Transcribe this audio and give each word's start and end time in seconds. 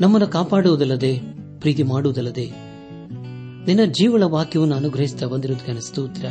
ನಮ್ಮನ್ನು 0.00 0.26
ಕಾಪಾಡುವುದಲ್ಲದೆ, 0.26 1.20
ಪ್ರೀತಿ 1.60 1.82
ಮಾಡುವುದಲ್ಲದೆ. 1.82 2.50
ನಿನ್ನ 3.66 3.84
ಜೀವಳ 3.84 4.22
ವಾಕ್ಯವನ್ನು 4.22 4.74
ಅನುಗ್ರಹಿಸುತ್ತಾ 4.74 5.26
ಬಂದಿರುವುದಕ್ಕೆ 5.26 5.80
ಸ್ತೋತ್ರ. 5.80 6.24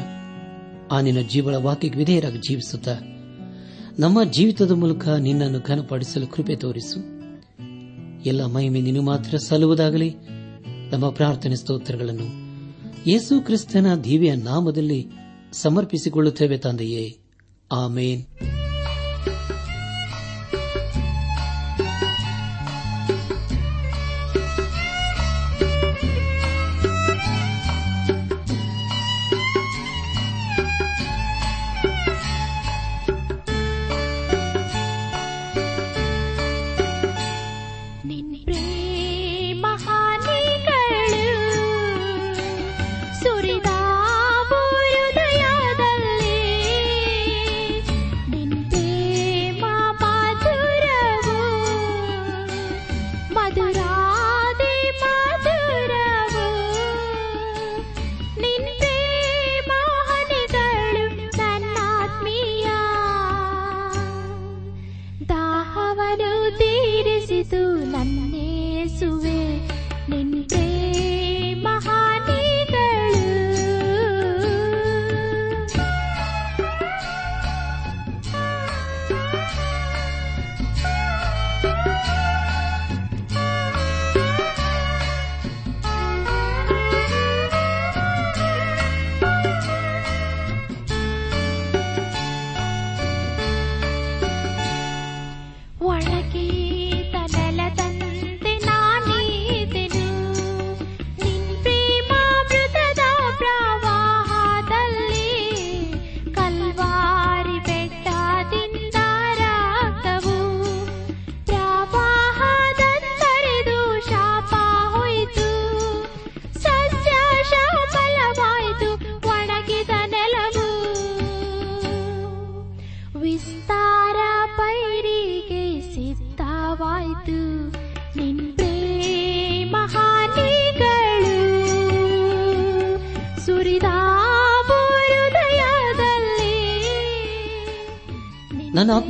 ಆ 0.92 1.02
ನಿನ್ನ 1.02 1.19
ಜೀವಳ 1.19 1.56
ವಾಕ್ಯಕ್ಕೆ 1.56 2.00
ವಿಧೇಯರಾಗಿ 2.00 2.38
ಜೀವಿಸುತ್ತಾ, 2.38 2.95
ನಮ್ಮ 4.00 4.23
ಜೀವಿತದ 4.23 4.72
ಮೂಲಕ 4.72 5.08
ನಿನ್ನನ್ನು 5.08 5.59
ಘನಪಡಿಸಲು 5.59 6.28
ಕೃಪೆ 6.28 6.56
ತೋರಿಸು. 6.56 7.00
ಎಲ್ಲ 8.25 8.45
ಮಹಿಮೆ 8.45 8.81
ನೀನು 8.81 9.02
ಮಾತ್ರ 9.02 9.38
ಸಲ್ಲುವುದಾಗಲಿ. 9.38 10.16
ನಮ್ಮ 10.91 11.09
ಪ್ರಾರ್ಥನೆ 11.09 11.56
ಸ್ತೋತ್ರಗಳನ್ನು 11.56 12.44
ಯೇಸು 13.09 13.45
ಕ್ರಿಸ್ತನ 13.45 13.95
ದಿವ್ಯ 13.95 14.36
ನಾಮದಲ್ಲಿ 14.36 15.08
ಸಮರ್ಪಿಸಿಕೊಳ್ಳುತ್ತೇವೆ 15.53 16.58
ತಂದೆಯೇ. 16.58 17.17
ಆಮೇನ್. 17.72 18.23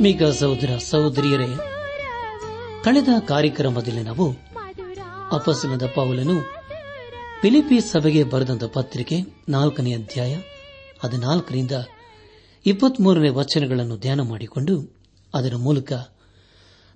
ಆತ್ಮೀಕ 0.04 0.22
ಸಹೋದರ 0.22 0.78
ಸಹೋದರಿಯರೇ, 0.78 1.46
ಕಳೆದ 2.84 3.08
ಕಾರ್ಯಕ್ರಮದಲ್ಲಿ 3.28 4.02
ನಾವು 4.02 4.32
ಅಪಸನದ 5.32 5.86
ಪೌಲನು 5.94 6.40
ಫಿಲಿಪಿ 7.42 7.80
ಸಭೆಗೆ 7.80 8.24
ಬರೆದಂತ 8.24 8.64
ಪತ್ರಿಕೆ 8.64 9.16
ನಾಲ್ಕನೇ 9.48 9.94
ಅಧ್ಯಾಯ 9.94 10.36
ಹದಿನಾಲ್ಕರಿಂದ 11.04 11.70
ಇಪ್ಪತ್ಮೂರನೇ 12.66 13.28
ವಚನಗಳನ್ನು 13.28 13.96
ಧ್ಯಾನ 13.96 14.20
ಮಾಡಿಕೊಂಡು 14.20 14.96
ಅದರ 15.34 15.56
ಮೂಲಕ 15.56 15.92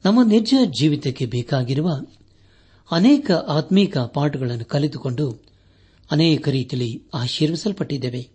ನಮ್ಮ 0.04 0.22
ನಿಜ 0.22 0.54
ಜೀವಿತಕ್ಕೆ 0.80 1.26
ಬೇಕಾಗಿರುವ 1.26 1.90
ಅನೇಕ 2.90 3.30
ಆತ್ಮೀಕ 3.30 3.98
ಪಾಠಗಳನ್ನು 3.98 4.64
ಕಲಿತುಕೊಂಡು 4.64 5.42
ಅನೇಕ 6.10 6.48
ರೀತಿಯಲ್ಲಿ 6.48 7.02
ಆಶೀರ್ವಿಸಲ್ಪಟ್ಟಿದ್ದೇವೆ. 7.14 8.28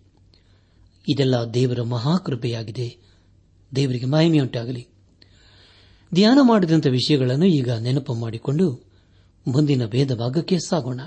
ಇದೆಲ್ಲ 1.08 1.44
ದೇವರ 1.44 1.82
ಮಹಾಕೃಪೆಯಾಗಿದೆ. 1.82 3.03
ದೇವರಿಗೆ 3.76 4.06
ಮಹಿಮೆಯುಂಟಾಗಲಿ. 4.06 4.88
ಧ್ಯಾನ 6.14 6.38
ಮಾಡಿದಂಥ 6.42 6.86
ವಿಷಯಗಳನ್ನು 6.86 7.46
ಈಗ 7.46 7.70
ನೆನಪು 7.70 8.14
ಮಾಡಿಕೊಂಡು 8.14 8.84
ಮುಂದಿನ 9.46 9.86
ಭೇದ 9.86 10.14
ಭಾಗಕ್ಕೆ 10.14 10.58
ಸಾಗೋಣ. 10.58 11.00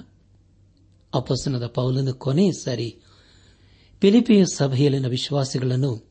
ಅಪಸನದ 1.13 1.67
ಪೌಲನ್ನು 1.67 2.13
ಕೊನೆ 2.13 2.51
ಸಾರಿ. 2.51 2.97
ಫಿಲಿಪಿಯ 4.01 4.45
ಸಭೆಯಲ್ಲಿನ 4.53 5.07
ವಿಶ್ವಾಸಿಗಳನ್ನು 5.07 6.09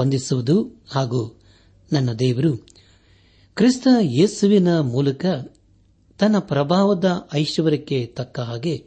ವಂದಿಸುವುದು 0.00 0.84
ಹಾಗೂ 0.90 1.40
ನನ್ನ 1.92 2.12
ದೇವರು 2.12 2.56
ಕ್ರಿಸ್ತ 3.54 3.88
ಯೇಸುವಿನ 4.00 4.80
ಮೂಲಕ 4.80 5.26
ತನ್ನ 6.18 6.38
ಪ್ರಭಾವದ 6.38 7.28
ಐಶ್ವರ್ಯಕ್ಕೆ 7.34 8.06
ತಕ್ಕ 8.06 8.40
ಹಾಗೆ 8.40 8.86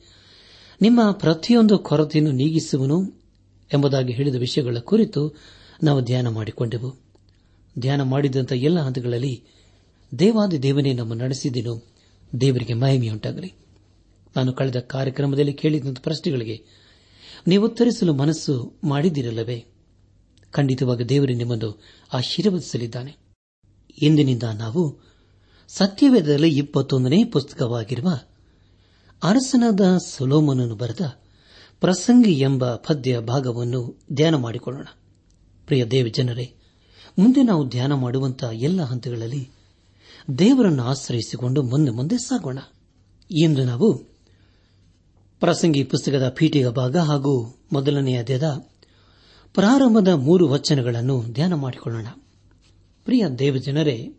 ನಿಮ್ಮ 0.81 1.11
ಪ್ರತಿಯೊಂದು 1.11 1.79
ಕೊರತೆಯನ್ನು 1.79 2.31
ನೀಗಿಸುವನು 2.31 3.23
ಎಂಬುದಾಗಿ 3.73 4.13
ಹೇಳಿದ 4.13 4.35
ವಿಷಯಗಳ 4.35 4.77
ಕುರಿತು 4.77 5.35
ನಾವು 5.83 6.01
ಧ್ಯಾನ 6.01 6.27
ಮಾಡಿಕೊಂಡೆವು. 6.27 7.02
ಧ್ಯಾನ 7.79 8.01
ಮಾಡಿದಂಥ 8.01 8.53
ಎಲ್ಲ 8.53 8.79
ಹಂತಗಳಲ್ಲಿ 8.79 9.43
ದೇವಾದಿ 10.19 10.63
ದೇವನೇ 10.63 10.93
ನಮ್ಮ 10.93 11.13
ನಡೆಸಿದ್ದೇನು 11.13 11.87
ದೇವರಿಗೆ 12.41 12.73
ಮಹಿಮೆಯುಂಟಾಗಲಿ. 12.73 13.53
ನಾನು 14.35 14.53
ಕಳೆದ 14.53 14.79
ಕಾರ್ಯಕ್ರಮದಲ್ಲಿ 14.79 15.53
ಕೇಳಿದಂಥ 15.53 15.99
ಪ್ರಶ್ನೆಗಳಿಗೆ 15.99 16.63
ನೀವು 17.47 17.65
ಉತ್ತರಿಸಲು 17.65 18.13
ಮನಸ್ಸು 18.13 18.73
ಮಾಡಿದ್ದೀರಲ್ಲವೇ? 18.83 19.65
ಖಂಡಿತವಾಗಿ 20.51 21.03
ದೇವರು 21.03 21.33
ನಿಮ್ಮನ್ನು 21.33 21.81
ಆಶೀರ್ವದಿಸಲಿದ್ದಾನೆ. 22.13 23.17
ಇಂದಿನಿಂದ 24.01 24.43
ನಾವು 24.43 24.99
ಸತ್ಯವೇದದಲ್ಲಿ 25.67 26.57
ಇಪ್ಪತ್ತೊಂದನೇ 26.57 27.23
ಪುಸ್ತಕವಾಗಿರುವ 27.23 28.19
ಅರಸನಾದ 29.23 29.81
ಸೊಲೋಮನನ್ನು 29.97 30.75
ಬರೆದ 30.75 31.01
ಪ್ರಸಂಗಿ 31.79 32.39
ಎಂಬ 32.39 32.75
ಪದ್ಯ 32.75 33.19
ಭಾಗವನ್ನು 33.19 34.01
ಧ್ಯಾನ 34.13 34.35
ಮಾಡಿಕೊಳ್ಳೋಣ. 34.35 34.85
ಪ್ರಿಯ 35.65 35.85
ದೇವ 35.85 36.07
ಜನರೇ 36.07 36.55
ಮುಂದೆ 37.19 37.43
ನಾವು 37.43 37.69
ಧ್ಯಾನ 37.69 37.93
ಮಾಡುವಂತಹ 37.93 38.49
ಎಲ್ಲ 38.53 38.81
ಹಂತಗಳಲ್ಲಿ 38.81 39.49
ದೇವರನ್ನು 40.37 40.83
ಆಶ್ರಯಿಸಿಕೊಂಡು 40.83 41.63
ಮುಂದೆ 41.63 41.91
ಮುಂದೆ 41.91 42.17
ಸಾಗೋಣ. 42.17 42.57
ಇಂದು 43.31 43.63
ನಾವು 43.63 43.97
ಪ್ರಸಂಗಿ 45.39 45.83
ಪುಸ್ತಕದ 45.83 46.29
ಪೀಠಿಗ 46.29 46.67
ಭಾಗ 46.67 46.97
ಹಾಗೂ 46.97 47.59
ಮೊದಲನೆಯ 47.73 48.23
ದೇದ 48.23 48.43
ಪ್ರಾರಂಭದ 49.53 50.07
ಮೂರು 50.07 50.47
ವಚನಗಳನ್ನು 50.47 51.23
ಧ್ಯಾನ 51.31 51.53
ಮಾಡಿಕೊಳ್ಳೋಣ. 51.53 52.07
ಪ್ರಿಯ 53.05 53.27
ದೇವಜನರೇ, 53.27 54.13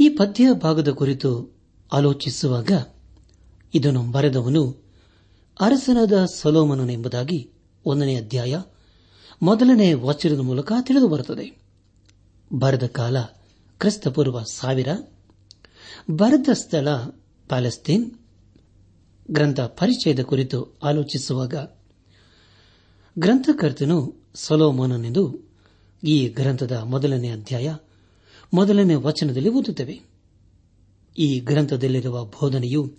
ಈ 0.00 0.08
ಪದ್ಯ 0.08 0.52
ಭಾಗದ 0.52 0.88
ಕುರಿತು 0.88 1.58
ಆಲೋಚಿಸುವಾಗ 1.92 2.70
ಇದನ್ನು 3.74 4.02
ಬರೆದವನು 4.02 4.84
ಅರಸನಾದ 5.60 6.12
ಸೊಲೋಮನನೆಂಬುದಾಗಿ 6.34 7.50
ಒಂದನೇ 7.86 8.16
ಅಧ್ಯಾಯ 8.16 8.60
ಮೊದಲನೇ 9.42 9.92
ವಚನದ 9.92 10.38
ಮೂಲಕ 10.38 10.72
ತಿಳಿದು 10.80 11.08
ಬರುತ್ತದೆ. 11.08 11.59
ಬರೆದ 12.52 12.86
ಕಾಲ 12.86 13.20
ಕ್ರಿಸ್ತಪೂರ್ವ 13.78 14.42
ಸಾವಿರ. 14.42 14.88
ಬರದ 16.10 16.48
ಸ್ಥಳ 16.52 16.88
ಪ್ಯಾಲೆಸ್ತೀನ್. 17.48 18.12
ಗ್ರಂಥ 19.30 19.60
ಪರಿಚಯದ 19.60 20.20
ಕುರಿತು 20.20 20.78
ಆಲೋಚಿಸುವಾಗ 20.82 21.54
ಗ್ರಂಥಕರ್ತನು 23.18 24.14
ಸೊಲೋಮೋನನೆಂದು 24.34 25.38
ಈ 26.04 26.28
ಗ್ರಂಥದ 26.28 26.72
ಮೊದಲನೇ 26.72 27.30
ಅಧ್ಯಾಯ 27.30 27.76
ಮೊದಲನೇ 28.54 28.94
ವಚನದಲ್ಲಿ 28.94 29.48
ಓದುತ್ತವೆ. 29.48 30.00
ಈ 31.18 31.40
ಗ್ರಂಥದಲ್ಲಿರುವ 31.40 32.24
ಬೋಧನೆಯು 32.24 32.92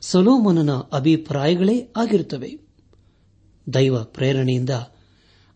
ಸೊಲೋಮೋನನ 0.00 0.72
ಅಭಿಪ್ರಾಯಗಳೇ 0.72 1.92
ಆಗಿರುತ್ತವೆ. 1.96 2.58
ದೈವ 3.74 4.04
ಪ್ರೇರಣೆಯಿಂದ 4.04 4.70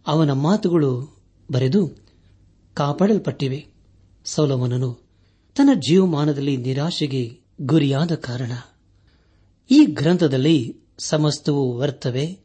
ಅವನ 0.07 0.33
ಮಾತುಗಳು 0.33 1.23
ಬರೆದು 1.53 2.04
ಕಾಪಾಡಲ್ಪಟ್ಟಿವೆ. 2.75 3.67
ಸೌಲಮನನು 4.25 4.95
ತನ್ನ 5.57 5.71
ಜೀವಮಾನದಲ್ಲಿ 5.89 6.57
ನಿರಾಶೆಗೆ 6.57 7.41
ಗುರಿಯಾದ 7.61 8.15
ಕಾರಣ. 8.15 8.53
ಈ 9.71 9.87
ಗ್ರಂಥದಲ್ಲಿ 9.87 10.77
ಸಮಸ್ತವೂ 10.99 11.79
ವರ್ತವೆ 11.79 12.39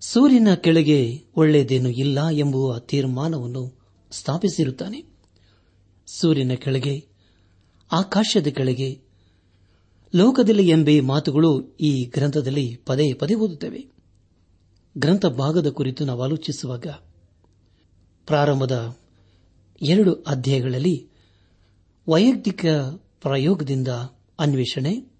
ಸೂರ್ಯನ 0.00 0.54
ಕೆಳಗೆ 0.54 1.24
ಒಳ್ಳೆಯದೇನು 1.36 1.88
ಇಲ್ಲ 1.88 2.28
ಎಂಬುವ 2.28 2.78
ತೀರ್ಮಾನವನ್ನು 2.78 3.78
ಸ್ಥಾಪಿಸಿರುತ್ತಾನೆ. 4.10 5.04
ಸೂರ್ಯನ 6.06 6.52
ಕೆಳಗೆ, 6.54 7.06
ಆಕಾಶದ 7.92 8.46
ಕೆಳಗೆ, 8.46 9.00
ಲೋಕದಲ್ಲಿ 10.14 10.68
ಎಂಬೆ 10.68 11.00
ಮಾತುಗಳು 11.00 11.76
ಈ 11.76 12.04
ಗ್ರಂಥದಲ್ಲಿ 12.04 12.76
ಪದೇ 12.86 13.12
ಪದೇ 13.12 13.34
ಓದುತ್ತವೆ. 13.34 13.86
ಗ್ರಂಥ 14.98 15.26
ಭಾಗದ 15.26 15.70
ಕುರಿತು 15.70 16.04
ನಾವು 16.04 16.22
ಆಲೋಚಿಸುವಾಗ 16.22 16.86
ಪ್ರಾರಂಭದ 18.26 18.98
ಎರಡು 19.82 20.12
ಅಧ್ಯಾಯಗಳಲ್ಲಿ 20.14 21.08
ವೈಯಕ್ತಿಕ 22.08 22.66
ಪ್ರಯೋಗದಿಂದ 23.22 23.88
ಅನ್ವೇಷಣೆ, 24.38 25.10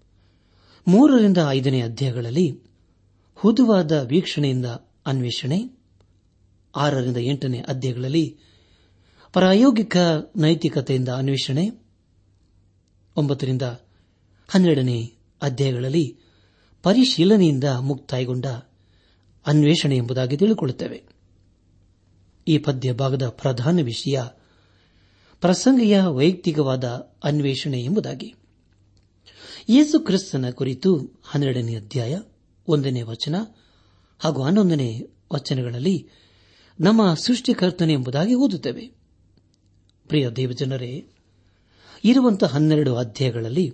ಮೂರರಿಂದ 0.87 1.37
ಐದನೇ 1.49 1.81
ಅಧ್ಯಾಯಗಳಲ್ಲಿ 1.81 2.61
ಹುದುವಾದ 3.35 3.91
ವೀಕ್ಷಣೆಯಿಂದ 3.91 4.65
ಅನ್ವೇಷಣೆ, 5.05 5.77
ಆರರಿಂದ 6.75 7.17
ಎಂಟನೇ 7.17 7.59
ಅಧ್ಯಾಯಗಳಲ್ಲಿ 7.59 8.37
ಪ್ರಾಯೋಗಿಕ 9.33 9.97
ನೈತಿಕತೆಯಿಂದ 10.35 11.09
ಅನ್ವೇಷಣೆ, 11.09 11.69
ಒಂಬತ್ತರಿಂದ 13.15 13.61
ಹನ್ನೆರಡನೇ 14.47 15.13
ಅಧ್ಯಾಯಗಳಲ್ಲಿ 15.41 16.17
ಪರಿಶೀಲನೆಯಿಂದ 16.83 17.63
ಮುಕ್ತಾಯಗೊಂಡ 17.63 18.45
ಅನ್ವೇಷಣೆ 19.45 19.97
ಎಂಬುದಾಗಿ 19.97 20.37
ತಿಳಿಕೊಳ್ಳುತ್ತೇವೆ 20.37 21.03
ಈ 22.47 22.57
ಪದ್ಯ 22.57 22.93
ಭಾಗದ 22.93 23.29
ಪ್ರಧಾನ 23.29 23.79
ವಿಷಯ 23.81 24.21
ಪ್ರಸಂಗಿಯ 25.41 26.01
ವೈಯಕ್ತಿಕವಾದ 26.01 27.13
ಅನ್ವೇಷಣೆ 27.23 27.83
ಎಂಬುದಾಗಿ. 27.83 28.35
ಯೇಸು 29.69 29.99
ಕ್ರಿಸ್ತನ 29.99 30.49
ಕುರಿತು 30.49 31.21
ಹನ್ನೆರಡನೇ 31.23 31.75
ಅಧ್ಯಾಯ 31.75 32.19
ಒಂದನೇ 32.67 33.01
ವಚನ 33.01 33.35
ಹಾಗೂ 34.19 34.41
ಹನ್ನೊಂದನೇ 34.41 35.05
ವಚನಗಳಲ್ಲಿ 35.33 36.09
ನಮ್ಮ 36.79 37.13
ಸೃಷ್ಟಿಕರ್ತನೆ 37.13 37.93
ಎಂಬುದಾಗಿ 37.93 38.33
ಓದುತ್ತೇವೆ. 38.33 38.91
ಪ್ರಿಯ 40.07 40.29
ದೇವಜನರೇ 40.29 41.07
ಇರುವಂತಹ 42.03 42.47
ಹನ್ನೆರಡು 42.47 42.95
ಅಧ್ಯಾಯಗಳಲ್ಲಿ 42.95 43.73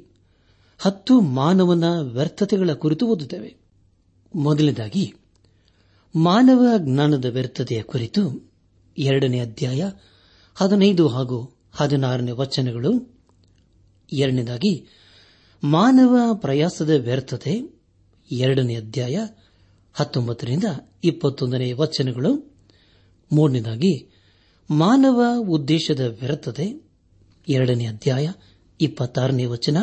ಹತ್ತು 0.80 1.22
ಮಾನವನ 1.22 1.84
ವ್ಯರ್ಥತೆಗಳ 2.02 2.74
ಕುರಿತು 2.74 3.08
ಓದುತ್ತೇವೆ. 3.08 3.56
ಮೊದಲನೇದಾಗಿ, 4.36 5.14
ಮಾನವ 6.16 6.68
ಜ್ಞಾನದ 6.78 7.26
ವ್ಯರ್ಥತೆಯ 7.26 7.84
ಕುರಿತು 7.84 8.52
ಎರಡನೇ 8.98 9.40
ಅಧ್ಯಾಯ 9.40 9.92
ಹದಿನೈದು 10.56 11.08
ಹಾಗೂ 11.08 11.53
ಹದಿನಾರನೇ 11.74 12.32
ವಚನಗಳು. 12.32 13.22
ಎರಡನೇದಾಗಿ, 14.14 14.88
ಮಾನವ 15.64 16.34
ಪ್ರಯಾಸದ 16.34 16.90
ವ್ಯರ್ಥತೆ, 16.90 17.62
ಎರಡನೇ 18.32 18.76
ಅಧ್ಯಾಯ, 18.76 19.26
ಹತ್ತೊಂಬತ್ತರಿಂದ 19.94 20.64
ಇಪ್ಪತ್ತೊಂದನೇ 21.04 21.72
ವಚನಗಳು. 21.72 22.58
ಮೂರನೇದಾಗಿ, 23.32 24.10
ಮಾನವ 24.72 25.24
ಉದ್ದೇಶದ 25.50 26.00
ವ್ಯರ್ಥತೆ, 26.00 26.92
ಎರಡನೇ 27.50 27.86
ಅಧ್ಯಾಯ, 27.86 28.32
ಇಪ್ಪತ್ತಾರನೇ 28.82 29.46
ವಚನ. 29.46 29.78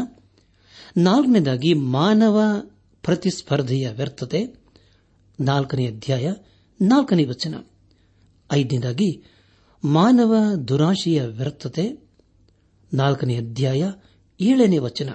ನಾಲ್ಕನೇದಾಗಿ, 0.97 1.75
ಮಾನವ 1.75 2.41
ಪ್ರತಿಸ್ಪರ್ಧೆಯ 3.03 3.89
ವ್ಯರ್ಥತೆ, 3.91 4.55
ನಾಲ್ಕನೇ 5.41 5.87
ಅಧ್ಯಾಯ, 5.87 6.33
ನಾಲ್ಕನೇ 6.83 7.25
ವಚನ. 7.25 7.55
ಐದನೇದಾಗಿ 8.53 9.23
ಮಾನವ 9.85 10.35
ದುರಾಶೆಯ 10.69 11.23
ವ್ಯರ್ಥತೆ, 11.23 12.09
ನಾಲ್ಕನೇ 12.95 13.37
ಅಧ್ಯಾಯ 13.37 13.93
ಏಳನೇ 14.41 14.79
ವಚನ. 14.79 15.11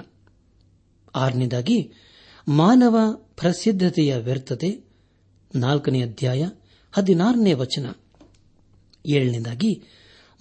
ಆರನೇದಾಗಿ, 1.15 1.91
ಮಾನವ 2.47 2.97
ಪ್ರಸಿದ್ಧತೆಯ 3.13 4.15
ವ್ಯರ್ಥತೆ, 4.15 4.83
ನಾಲ್ಕನೇ 5.55 6.01
ಅಧ್ಯಾಯ 6.01 6.49
ಹದಿನಾರನೇ 6.91 7.53
ವಚನ. 7.53 7.85
ಏಳನೇದಾಗಿ, 9.05 9.83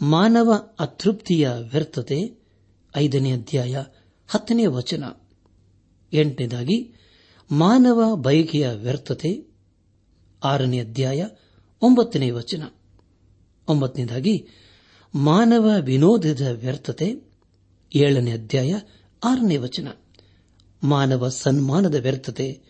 ಮಾನವ 0.02 0.52
ಅತೃಪ್ತಿಯ 0.80 1.48
ವ್ಯರ್ಥತೆ, 1.48 2.44
ಐದನೇ 2.96 3.32
ಅಧ್ಯಾಯ 3.32 3.82
ಹತ್ತನೇ 4.28 4.66
ವಚನ. 4.66 5.04
ಎಂಟನೇದಾಗಿ, 6.12 6.94
ಮಾನವ 7.50 8.16
ಬಯಕೆಯ 8.16 8.68
ವ್ಯರ್ಥತೆ, 8.68 9.46
ಆರನೇ 10.44 10.80
ಅಧ್ಯಾಯ 10.80 11.26
ಒಂಬತ್ತನೇ 11.82 12.30
ವಚನ. 12.30 12.62
ಒಂಬತ್ತನೇದಾಗಿ, 13.68 14.46
ಮಾನವ 15.14 15.70
ವಿನೋದದ 15.80 16.48
ವ್ಯರ್ಥತೆ, 16.52 17.14
ಏಳನೇ 17.94 18.32
ಅಧ್ಯಾಯ, 18.32 18.74
ಆರನೇ 19.24 19.56
ವಚನ. 19.56 19.88
ಮಾನವ 20.82 21.28
ಸನ್ಮಾನದ 21.28 21.94
ವ್ಯರ್ಥತೆ, 21.94 22.60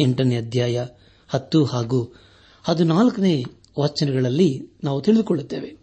ಎಂಟನೇ 0.00 0.36
ಅಧ್ಯಾಯ, 0.36 0.86
ಹತ್ತು 1.28 1.64
ಹಾಗೂ 1.64 2.14
ಹದಿನಾಲ್ಕನೇ 2.62 3.44
ವಚನಗಳಲ್ಲಿ 3.80 4.60
ನಾವು 4.84 5.02
ತಿಳಿದುಕೊಳ್ಳುತ್ತೇವೆ. 5.02 5.76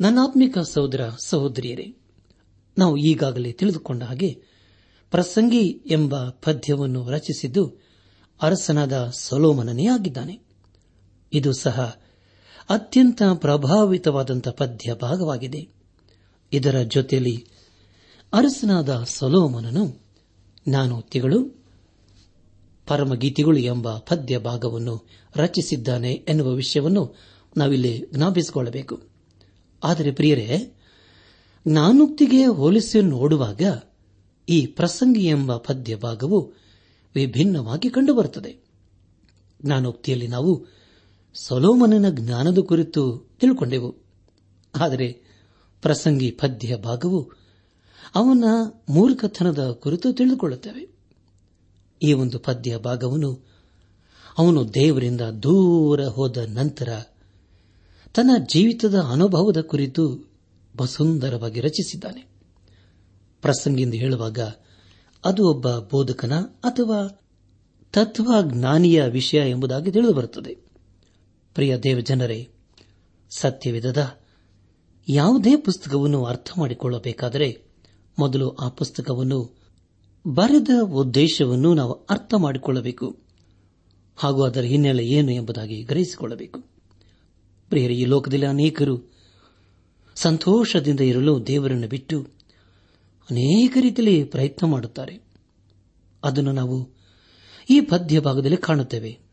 ನನ್ನಾತ್ಮಿಕ 0.00 0.58
ಸಹೋದರ, 0.58 1.10
ಸಹೋದರಿಯರೇ, 1.24 1.94
ನಾವು 2.78 2.96
ಈಗಾಗಲೇ 2.96 3.52
ತಿಳಿದುಕೊಂಡ 3.52 4.02
ಹಾಗೆ, 4.02 4.42
ಪ್ರಸಂಗಿ 5.10 5.82
ಎಂಬ 5.86 6.28
ಪದ್ಯವನ್ನು 6.28 7.10
ರಚಿಸಿದ್ದು 7.10 7.76
ಅರಸನಾದ 8.42 9.10
ಸೊಲೋಮನನೇ 9.14 9.86
ಆಗಿದ್ದಾನೆ. 9.86 10.40
ಇದು 11.32 11.52
ಸಹ 11.52 11.96
ಅತ್ಯಂತ 12.68 13.22
ಪ್ರಭಾವಿತವಾದಂಥ 13.34 14.48
ಪದ್ಯ 14.48 14.94
ಭಾಗವಾಗಿದೆ. 14.94 15.68
ಇದರ 16.52 16.82
ಜೊತೆಯಲ್ಲಿ 16.82 17.46
ಅರಸನಾದ 18.32 19.04
ಸೊಲೋಮನನು 19.04 20.02
ಜ್ಞಾನೋಕ್ತಿಗಳು, 20.68 21.64
ಪರಮಗೀತಿಗಳು 22.86 23.56
ಎಂಬ 23.56 23.98
ಪದ್ಯ 23.98 24.38
ಭಾಗವನ್ನು 24.38 25.06
ರಚಿಸಿದ್ದಾನೆ 25.36 26.12
ಎನ್ನುವ 26.12 26.52
ವಿಷಯವನ್ನು 26.52 27.16
ನಾವಿಲ್ಲಿ 27.56 28.04
ಜ್ಞಾಪಿಸಿಕೊಳ್ಳಬೇಕು. 28.14 29.02
ಆದರೆ 29.84 30.10
ಪ್ರಿಯರೇ, 30.10 30.76
ಜ್ಞಾನೋಕ್ತಿಗೆ 31.68 32.46
ಹೋಲಿಸಿ 32.46 33.02
ನೋಡುವಾಗ 33.02 33.62
ಈ 34.48 34.66
ಪ್ರಸಂಗಿ 34.66 35.26
ಎಂಬ 35.26 35.56
ಪದ್ಯ 35.56 35.96
ಭಾಗವು 35.96 36.52
ವಿಭಿನ್ನವಾಗಿ 37.14 37.90
ಕಂಡುಬರುತ್ತದೆ. 37.90 38.64
ಜ್ಞಾನೋಕ್ತಿಯಲ್ಲಿ 39.64 40.26
ನಾವು 40.26 40.77
ಸೊಲೋಮನನ 41.34 42.10
ಜ್ಞಾನದ 42.10 42.58
ಕುರಿತು 42.58 43.28
ತಿಳ್ಕೊಂಡೆವು. 43.40 43.94
ಆದರೆ 44.74 45.12
ಪ್ರಸಂಗಿ 45.82 46.30
ಪದ್ಯ 46.30 46.76
ಭಾಗವು 46.76 47.32
ಅವನ 48.14 48.44
ಮೂರ್ಖತನದ 48.88 49.70
ಕುರಿತು 49.70 50.12
ತಿಳಿದುಕೊಳ್ಳುತ್ತವೆ. 50.12 50.88
ಈ 52.02 52.12
ಒಂದು 52.12 52.38
ಪದ್ಯ 52.38 52.76
ಭಾಗವನ್ನು 52.76 53.46
ಅವನು 54.38 54.74
ದೇವರಿಂದ 54.74 55.20
ದೂರ 55.20 56.04
ಹೋದ 56.04 56.36
ನಂತರ 56.36 57.00
ತನ್ನ 58.14 58.30
ಜೀವಿತದ 58.38 59.00
ಅನುಭವದ 59.00 59.60
ಕುರಿತು 59.60 60.30
ಬಸುಂದರವಾಗಿ 60.76 61.60
ರಚಿಸಿದ್ದಾನೆ. 61.60 62.28
ಪ್ರಸಂಗಿಂದ 63.42 63.94
ಹೇಳುವಾಗ 63.94 64.38
ಅದು 65.24 65.50
ಒಬ್ಬ 65.50 65.78
ಬೋಧಕನ 65.78 66.34
ಅಥವಾ 66.40 67.20
ತತ್ವಜ್ಞಾನಿಯ 67.92 69.02
ವಿಷಯ 69.02 69.50
ಎಂಬುದಾಗಿ 69.50 69.92
ತಿಳಿದುಬರುತ್ತದೆ. 69.92 70.67
ಪ್ರಿಯ 71.58 71.78
ದೇವಜನರೇ 71.78 72.48
ಸತ್ಯವಿಧದ 73.30 74.18
ಯಾವುದೇ 75.08 75.56
ಪುಸ್ತಕವನ್ನು 75.56 76.24
ಅರ್ಥ 76.24 76.50
ಮಾಡಿಕೊಳ್ಳಬೇಕಾದರೆ 76.58 77.62
ಮೊದಲು 78.18 78.50
ಆ 78.50 78.68
ಪುಸ್ತಕವನ್ನು 78.68 79.56
ಬರೆದ 80.26 80.68
ಉದ್ದೇಶವನ್ನು 80.82 81.74
ನಾವು 81.74 81.92
ಅರ್ಥ 81.92 82.34
ಮಾಡಿಕೊಳ್ಳಬೇಕು. 82.36 83.18
ಹಾಗೂ 84.16 84.42
ಅದರ 84.42 84.60
ಹಿನ್ನೆಲೆ 84.60 85.06
ಏನು 85.06 85.32
ಎಂಬುದಾಗಿ 85.32 85.82
ಗ್ರಹಿಸಿಕೊಳ್ಳಬೇಕು. 85.82 86.60
ಪ್ರಿಯರ, 87.68 87.90
ಈ 87.90 88.04
ಲೋಕದಲ್ಲಿ 88.04 88.46
ಅನೇಕರು 88.46 89.12
ಸಂತೋಷದಿಂದ 90.14 91.00
ಇರಲು 91.00 91.46
ದೇವರನ್ನು 91.46 91.88
ಬಿಟ್ಟು 91.88 92.20
ಅನೇಕ 93.30 93.76
ರೀತಿಯಲ್ಲಿ 93.80 94.24
ಪ್ರಯತ್ನ 94.24 94.66
ಮಾಡುತ್ತಾರೆ. 94.66 95.20
ಅದನ್ನು 96.24 96.52
ನಾವು 96.52 96.88
ಈ 97.70 97.80
ಪದ್ಯ 97.80 98.20
ಭಾಗದಲ್ಲಿ 98.20 98.56
ಕಾಣುತ್ತೇವೆ. 98.56 99.27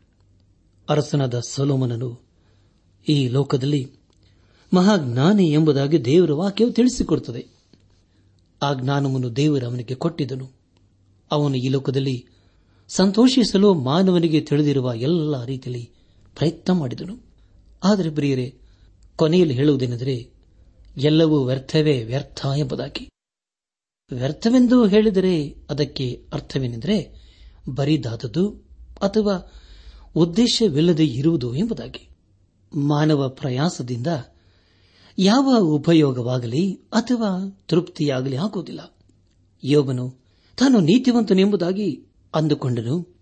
ಅರಸನಾದ 0.88 1.40
ಸೊಲೋಮನನು 1.40 2.20
ಈ 3.08 3.28
ಲೋಕದಲ್ಲಿ 3.28 3.92
ಮಹಾಜ್ಞಾನಿ 4.74 5.52
ಎಂಬುದಾಗಿ 5.52 6.04
ದೇವರ 6.04 6.32
ವಾಕ್ಯವು 6.32 6.72
ತಿಳಿಸಿಕೊಡುತ್ತದೆ. 6.72 7.46
ಆ 8.62 8.74
ಜ್ಞಾನವನ್ನು 8.74 9.36
ದೇವರ 9.36 9.64
ಅವನಿಗೆ 9.64 9.94
ಕೊಟ್ಟಿದ್ದನು. 9.94 10.50
ಅವನು 11.30 11.54
ಈ 11.54 11.68
ಲೋಕದಲ್ಲಿ 11.68 12.26
ಸಂತೋಷಿಸಲು 12.88 13.74
ಮಾನವನಿಗೆ 13.74 14.40
ತಿಳಿದಿರುವ 14.40 14.92
ಎಲ್ಲ 14.96 15.44
ರೀತಿಯಲ್ಲಿ 15.44 15.90
ಪ್ರಯತ್ನ 16.36 16.72
ಮಾಡಿದನು. 16.72 17.26
ಆದರೆ 17.84 18.10
ಪ್ರಿಯರೇ, 18.10 18.58
ಕೊನೆಯಲ್ಲಿ 19.16 19.54
ಹೇಳುವುದೇನೆಂದರೆ, 19.54 20.30
ಎಲ್ಲವೂ 20.96 21.44
ವ್ಯರ್ಥವೇ 21.44 22.04
ವ್ಯರ್ಥ 22.04 22.46
ಎಂಬುದಾಗಿ. 22.56 23.08
ವ್ಯರ್ಥವೆಂದು 24.12 24.86
ಹೇಳಿದರೆ 24.86 25.54
ಅದಕ್ಕೆ 25.70 26.26
ಅರ್ಥವೇನೆಂದರೆ, 26.32 27.26
ಬರಿದಾದದ್ದು 27.74 28.48
ಅಥವಾ 29.02 29.52
ಉದ್ದೇಶವಿಲ್ಲದೆ 30.16 31.06
ಇರುವುದು 31.06 31.54
ಎಂಬುದಾಗಿ 31.54 32.08
ಮಾನವ 32.74 33.28
ಪ್ರಯಾಸದಿಂದ 33.28 34.06
ಯಾವ 35.18 35.58
ಉಪಯೋಗವಾಗಲಿ 35.60 36.72
ಅಥವಾ 36.72 37.60
ತೃಪ್ತಿಯಾಗಲಿ 37.68 38.36
ಆಗುವುದಿಲ್ಲ 38.36 38.96
ಯೋಬನು 39.64 40.14
ತಾನು 40.58 40.80
ನೀತಿವಂತನೆಂಬುದಾಗಿ 40.80 42.04
ಅಂದುಕೊಂಡನು. 42.34 43.16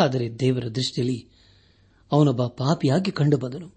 ಆದರೆ 0.00 0.40
ದೇವರ 0.40 0.68
ದೃಷ್ಟಿಯಲ್ಲಿ 0.68 1.28
ಅವನೊಬ್ಬ 2.12 2.46
ಪಾಪಿಯಾಗಿ 2.46 3.10
ಕಂಡುಬಂದನು. 3.10 3.74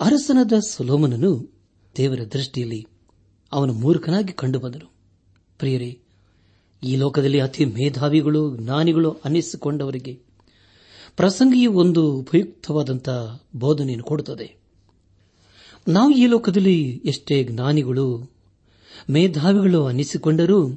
ಅರಸನಾದ 0.00 0.52
ಸುಲೋಮನನು 0.68 1.52
ದೇವರ 1.96 2.20
ದೃಷ್ಟಿಯಲ್ಲಿ 2.32 2.86
ಅವನು 3.52 3.72
ಮೂರ್ಖನಾಗಿ 3.72 4.32
ಕಂಡುಬಂದನು. 4.32 4.92
ಪ್ರಿಯರೇ, 5.58 6.02
ಈ 6.82 6.96
ಲೋಕದಲ್ಲಿ 6.96 7.40
ಅತಿ 7.40 7.64
ಮೇಧಾವಿಗಳು 7.64 8.56
ಜ್ಞಾನಿಗಳು 8.56 9.10
ಅನ್ನಿಸಿಕೊಂಡವರಿಗೆ 9.10 10.29
ಪ್ರಸಂಗಿಯು 11.16 11.72
ಒಂದು 11.72 12.14
ಉಪಯುಕ್ತವಾದಂತಹ 12.14 13.44
ಬೋಧನೆಯನ್ನು 13.56 14.04
ಕೊಡುತ್ತದೆ. 14.04 14.56
ನಾವು 15.88 16.10
ಈ 16.10 16.26
ಲೋಕದಲ್ಲಿ 16.26 17.02
ಎಷ್ಟೇ 17.04 17.44
ಜ್ಞಾನಿಗಳು, 17.44 18.30
ಮೇಧಾವಿಗಳು 19.10 19.86
ಅನ್ನಿಸಿಕೊಂಡರೂ 19.86 20.70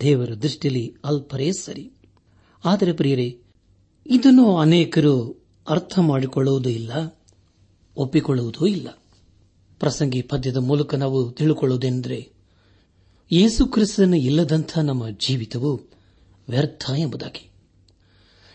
ದೇವರ 0.00 0.34
ದೃಷ್ಟಿಯಲ್ಲಿ 0.34 0.94
ಅಲ್ಪರೇ 1.04 1.52
ಸರಿ. 1.52 1.92
ಆದರೆ 2.64 2.92
ಪ್ರಿಯರೇ, 2.92 3.38
ಇದನ್ನು 4.06 4.56
ಅನೇಕರು 4.56 5.44
ಅರ್ಥ 5.68 5.98
ಮಾಡಿಕೊಳ್ಳುವುದೂ 5.98 6.68
ಇಲ್ಲ, 6.68 7.20
ಒಪ್ಪಿಕೊಳ್ಳುವುದೂ 7.96 8.66
ಇಲ್ಲ. 8.66 8.88
ಪ್ರಸಂಗಿ 9.80 10.22
ಪದ್ಯದ 10.22 10.56
ಮೂಲಕ 10.56 10.94
ನಾವು 10.94 11.30
ತಿಳಿಕೊಳ್ಳುವುದೆಂದರೆ 11.30 12.32
ಯೇಸು 13.32 13.66
ಕ್ರಿಸ್ತನ 13.66 14.14
ಇಲ್ಲದಂಥ 14.14 14.78
ನಮ್ಮ 14.78 15.10
ಜೀವಿತವು 15.10 15.80
ವ್ಯರ್ಥ 16.48 16.90
ಎಂಬುದಾಗಿ. 16.98 17.53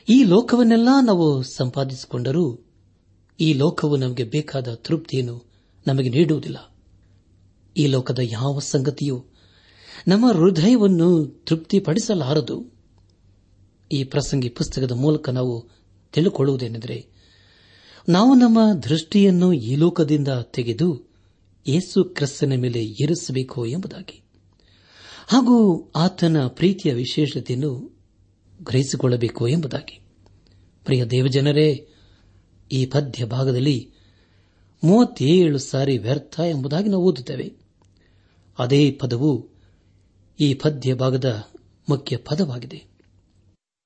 ಈ 0.10 0.24
ಲೋಕವನ್ನೆಲ್ಲ 0.24 0.90
ನಾವು 1.06 1.44
ಸಂಪಾದಿಸಿಕೊಂಡರೂ 1.44 2.60
ಈ 3.40 3.54
ಲೋಕವು 3.54 3.96
ನಮಗೆ 3.96 4.24
ಬೇಕಾದ 4.24 4.74
ತೃಪ್ತಿಯನ್ನು 4.74 5.46
ನಮಗೆ 5.88 6.10
ನೀಡುವುದಿಲ್ಲ. 6.10 6.76
ಈ 7.78 7.88
ಲೋಕದ 7.88 8.20
ಯಾವ 8.22 8.60
ಸಂಗತಿಯೂ 8.60 9.26
ನಮ್ಮ 10.08 10.32
ಹೃದಯವನ್ನು 10.32 11.26
ತೃಪ್ತಿಪಡಿಸಲಾರದು. 11.26 12.66
ಈ 13.92 14.04
ಪ್ರಸಂಗಿ 14.04 14.50
ಪುಸ್ತಕದ 14.50 14.92
ಮೂಲಕ 14.92 15.30
ನಾವು 15.30 15.70
ತಿಳಿಕೊಳ್ಳುವುದೇನೆಂದರೆ, 16.14 17.08
ನಾವು 18.10 18.36
ನಮ್ಮ 18.36 18.74
ದೃಷ್ಟಿಯನ್ನು 18.74 19.54
ಈ 19.54 19.76
ಲೋಕದಿಂದ 19.76 20.28
ತೆಗೆದು 20.28 21.12
ಯೇಸು 21.68 22.04
ಕ್ರಿಸ್ತನ 22.04 22.54
ಮೇಲೆ 22.56 22.84
ಇರಿಸಬೇಕು 22.84 23.66
ಎಂಬುದಾಗಿ. 23.66 24.22
ಹಾಗೂ 25.28 25.88
ಆತನ 25.96 26.48
ಪ್ರೀತಿಯ 26.48 26.94
ವಿಶೇಷತೆಯನ್ನು 26.94 27.99
ಗ್ರಹಿಸಿಕೊಳ್ಳಬೇಕು 28.64 29.48
ಎಂಬುದಾಗಿ. 29.48 30.02
ಪ್ರಿಯ 30.86 31.06
ದೇವಜನರೇ, 31.06 31.88
ಈ 32.72 32.86
ಪದ್ಯ 32.86 33.26
ಭಾಗದಲ್ಲಿ 33.26 33.92
ಮೂವತ್ತೇಳು 34.84 35.58
ಸಾರಿ 35.58 35.98
ವ್ಯರ್ಥ 35.98 36.40
ಎಂಬುದಾಗಿ 36.40 36.90
ನಾವು 36.90 37.04
ಓದುತ್ತೇವೆ. 37.04 37.54
ಅದೇ 38.60 38.92
ಪದವು 38.92 39.50
ಈ 40.40 40.54
ಪದ್ಯ 40.54 40.94
ಭಾಗದ 40.94 41.44
ಮುಖ್ಯ 41.90 42.18
ಪದವಾಗಿದೆ. 42.18 42.84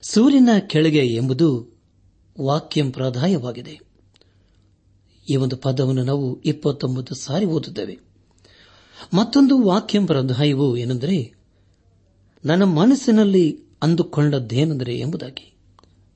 ಸೂರ್ಯನ 0.01 0.49
ಕೆಳಗೆ 0.67 1.07
ಎಂಬುದು 1.07 1.69
ವಾಕ್ಯಂಪ್ರಾದಾಯವಾಗಿದೆ 2.41 3.79
ಈ 5.29 5.35
ಒಂದು 5.35 5.57
ಪದವನ್ನು 5.57 6.03
ನಾವು 6.03 6.41
ಇಪ್ಪತ್ತೊಂಬತ್ತು 6.41 7.15
ಸಾರಿ 7.15 7.45
ಓದುತ್ತೇವೆ. 7.45 7.99
ಮತ್ತೊಂದು 9.13 9.61
ವಾಕ್ಯಂ 9.61 10.05
ಪ್ರಾಧಾಯವು 10.05 10.77
ಏನೆಂದರೆ, 10.77 11.33
ನನ್ನ 12.45 12.63
ಮನಸ್ಸಿನಲ್ಲಿ 12.63 13.62
ಅಂದುಕೊಂಡದ್ದೇನೆಂದರೆ 13.83 14.99
ಎಂಬುದಾಗಿ. 14.99 15.55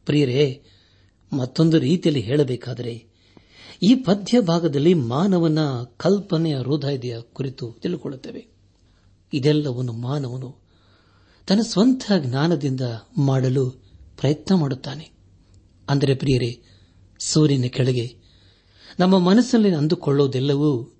ಪ್ರಿಯರೇ, 0.05 0.63
ಮತ್ತೊಂದು 1.33 1.79
ರೀತಿಯಲ್ಲಿ 1.79 2.21
ಹೇಳಬೇಕಾದರೆ, 2.21 3.05
ಈ 3.83 3.95
ಪದ್ಯ 3.95 4.41
ಭಾಗದಲ್ಲಿ 4.41 4.93
ಮಾನವನ 4.93 5.59
ಕಲ್ಪನೆಯ 5.97 6.55
ಹೃದಯದ 6.55 7.19
ಕುರಿತು 7.19 7.71
ತಿಳಿದುಕೊಳ್ಳುತ್ತೇವೆ 7.71 8.47
ಇದೆಲ್ಲವನ್ನು 9.33 9.93
ಮಾನವನು 9.93 10.55
ತನ್ನ 11.47 11.61
ಸ್ವಂತ 11.61 12.11
ಜ್ಞಾನದಿಂದ 12.19 12.81
ಮಾಡಲು 13.17 13.69
ಪ್ರಯತ್ನ 14.19 14.55
ಮಾಡುತ್ತಾನೆ. 14.55 15.11
ಅಂದರೆ 15.89 16.15
ಪ್ರಿಯರೇ, 16.15 16.63
ಸೂರ್ಯನ 17.19 17.65
ಕೆಳಗೆ 17.67 18.15
ನಮ್ಮ 18.99 19.19
ಮನಸ್ಸಲ್ಲಿ 19.19 19.75
ಅಂದುಕೊಳ್ಳುವುದೆಲ್ಲವೂ 19.75 20.97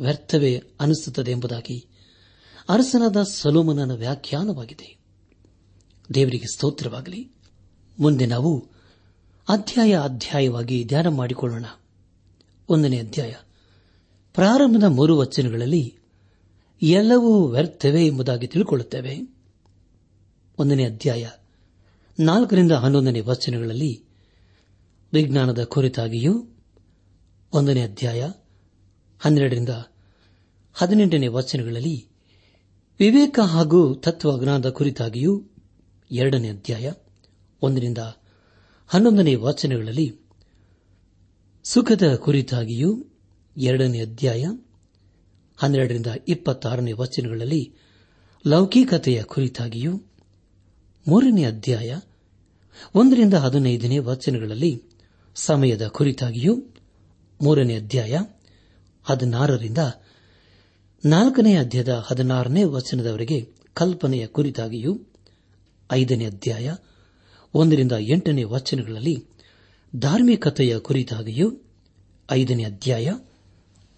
ವ್ಯರ್ಥವೇ 0.00 0.62
ಅನಿಸುತ್ತದೆ 0.80 1.30
ಎಂಬುದಾಗಿ 1.30 1.88
ಅರಸನಾದ 2.68 3.22
ಸಲೋಮನನ 3.22 3.94
ವ್ಯಾಖ್ಯಾನವಾಗಿದೆ. 3.94 4.99
ದೇವರಿಗೆ 6.14 6.46
ಸ್ತೋತ್ರವಾಗಲಿ. 6.54 7.32
ಮುಂದೆ 7.98 8.26
ನಾವು 8.26 8.68
ಅಧ್ಯಾಯ 9.48 10.00
ಅಧ್ಯಾಯವಾಗಿ 10.04 10.84
ಧ್ಯಾನ 10.84 11.08
ಮಾಡಿಕೊಳ್ಳೋಣ. 11.08 11.64
ಒಂದನೇ 12.68 12.98
ಅಧ್ಯಾಯ. 12.98 13.34
ಪ್ರಾರಂಭದ 14.34 14.84
ಮೂರು 14.84 15.18
ವಚನಗಳಲ್ಲಿ 15.18 15.98
ಎಲ್ಲವೂ 16.82 17.46
ವ್ಯರ್ಥವೇ 17.46 18.06
ಎಂಬುದಾಗಿ 18.06 18.46
ತಿಳ್ಕೊಳ್ಳುತ್ತೇವೆ. 18.46 19.20
ಒಂದನೇ 20.58 20.84
ಅಧ್ಯಾಯ. 20.84 21.28
ನಾಲ್ಕರಿಂದ 22.20 22.72
ಹನ್ನೊಂದನೇ 22.72 23.20
ವಚನಗಳಲ್ಲಿ 23.20 24.04
ವಿಜ್ಞಾನದ 25.12 25.64
ಕುರಿತಾಗಿಯೂ 25.64 26.46
ಒಂದನೇ 27.52 27.82
ಅಧ್ಯಾಯ. 27.82 28.30
ಹನ್ನೆರಡರಿಂದ 29.18 29.68
ಹದಿನೆಂಟನೇ 30.74 31.26
ವಚನಗಳಲ್ಲಿ 31.26 32.08
ವಿವೇಕ 32.98 33.40
ಹಾಗೂ 33.40 33.94
ತತ್ವಜ್ಞಾನದ 33.94 34.70
ಕುರಿತಾಗಿಯೂ 34.70 35.49
ಎರಡನೇ 36.10 36.48
ಅಧ್ಯಾಯ, 36.48 36.92
ಒಂದರಿಂದ 37.62 37.98
ಹನ್ನೊಂದನೇ 38.86 39.34
ವಚನಗಳಲ್ಲಿ 39.34 40.20
ಸುಖದ 41.64 42.14
ಕುರಿತಾಗಿಯೂ 42.14 43.04
ಎರಡನೇ 43.56 44.00
ಅಧ್ಯಾಯ, 44.00 44.44
ಹನ್ನೆರಡರಿಂದ 45.58 46.06
ಇಪ್ಪತ್ತಾರನೇ 46.28 46.92
ವಚನಗಳಲ್ಲಿ 46.92 47.74
ಲೌಕಿಕತೆಯ 48.46 49.22
ಕುರಿತಾಗಿಯೂ 49.22 49.96
ಮೂರನೇ 51.08 51.44
ಅಧ್ಯಾಯ, 51.44 51.96
ಒಂದರಿಂದ 52.94 53.34
ಹದಿನೈದನೇ 53.34 53.98
ವಚನಗಳಲ್ಲಿ 53.98 54.82
ಸಮಯದ 55.34 55.86
ಕುರಿತಾಗಿಯೂ 55.86 56.54
ಮೂರನೇ 57.42 57.76
ಅಧ್ಯಾಯ, 57.76 58.18
ಹದಿನಾರರಿಂದ 59.04 59.78
ನಾಲ್ಕನೇ 61.04 61.56
ಅಧ್ಯಾಯದ 61.56 62.04
ಹದಿನಾರನೇ 62.06 62.64
ವಚನದವರೆಗೆ 62.64 63.48
ಕಲ್ಪನೆಯ 63.74 64.26
ಕುರಿತಾಗಿಯೂ 64.26 64.92
ಐದನೇ 65.90 66.26
ಅಧ್ಯಾಯ, 66.26 66.74
ಒಂದರಿಂದ 67.54 67.92
ಎಂಟನೇ 67.92 68.44
ವಚನಗಳಲ್ಲಿ 68.44 69.16
ಧಾರ್ಮಿಕತೆಯ 69.96 70.78
ಕುರಿತಾಗಿಯೂ 70.78 71.46
ಐದನೇ 72.32 72.64
ಅಧ್ಯಾಯ, 72.64 73.12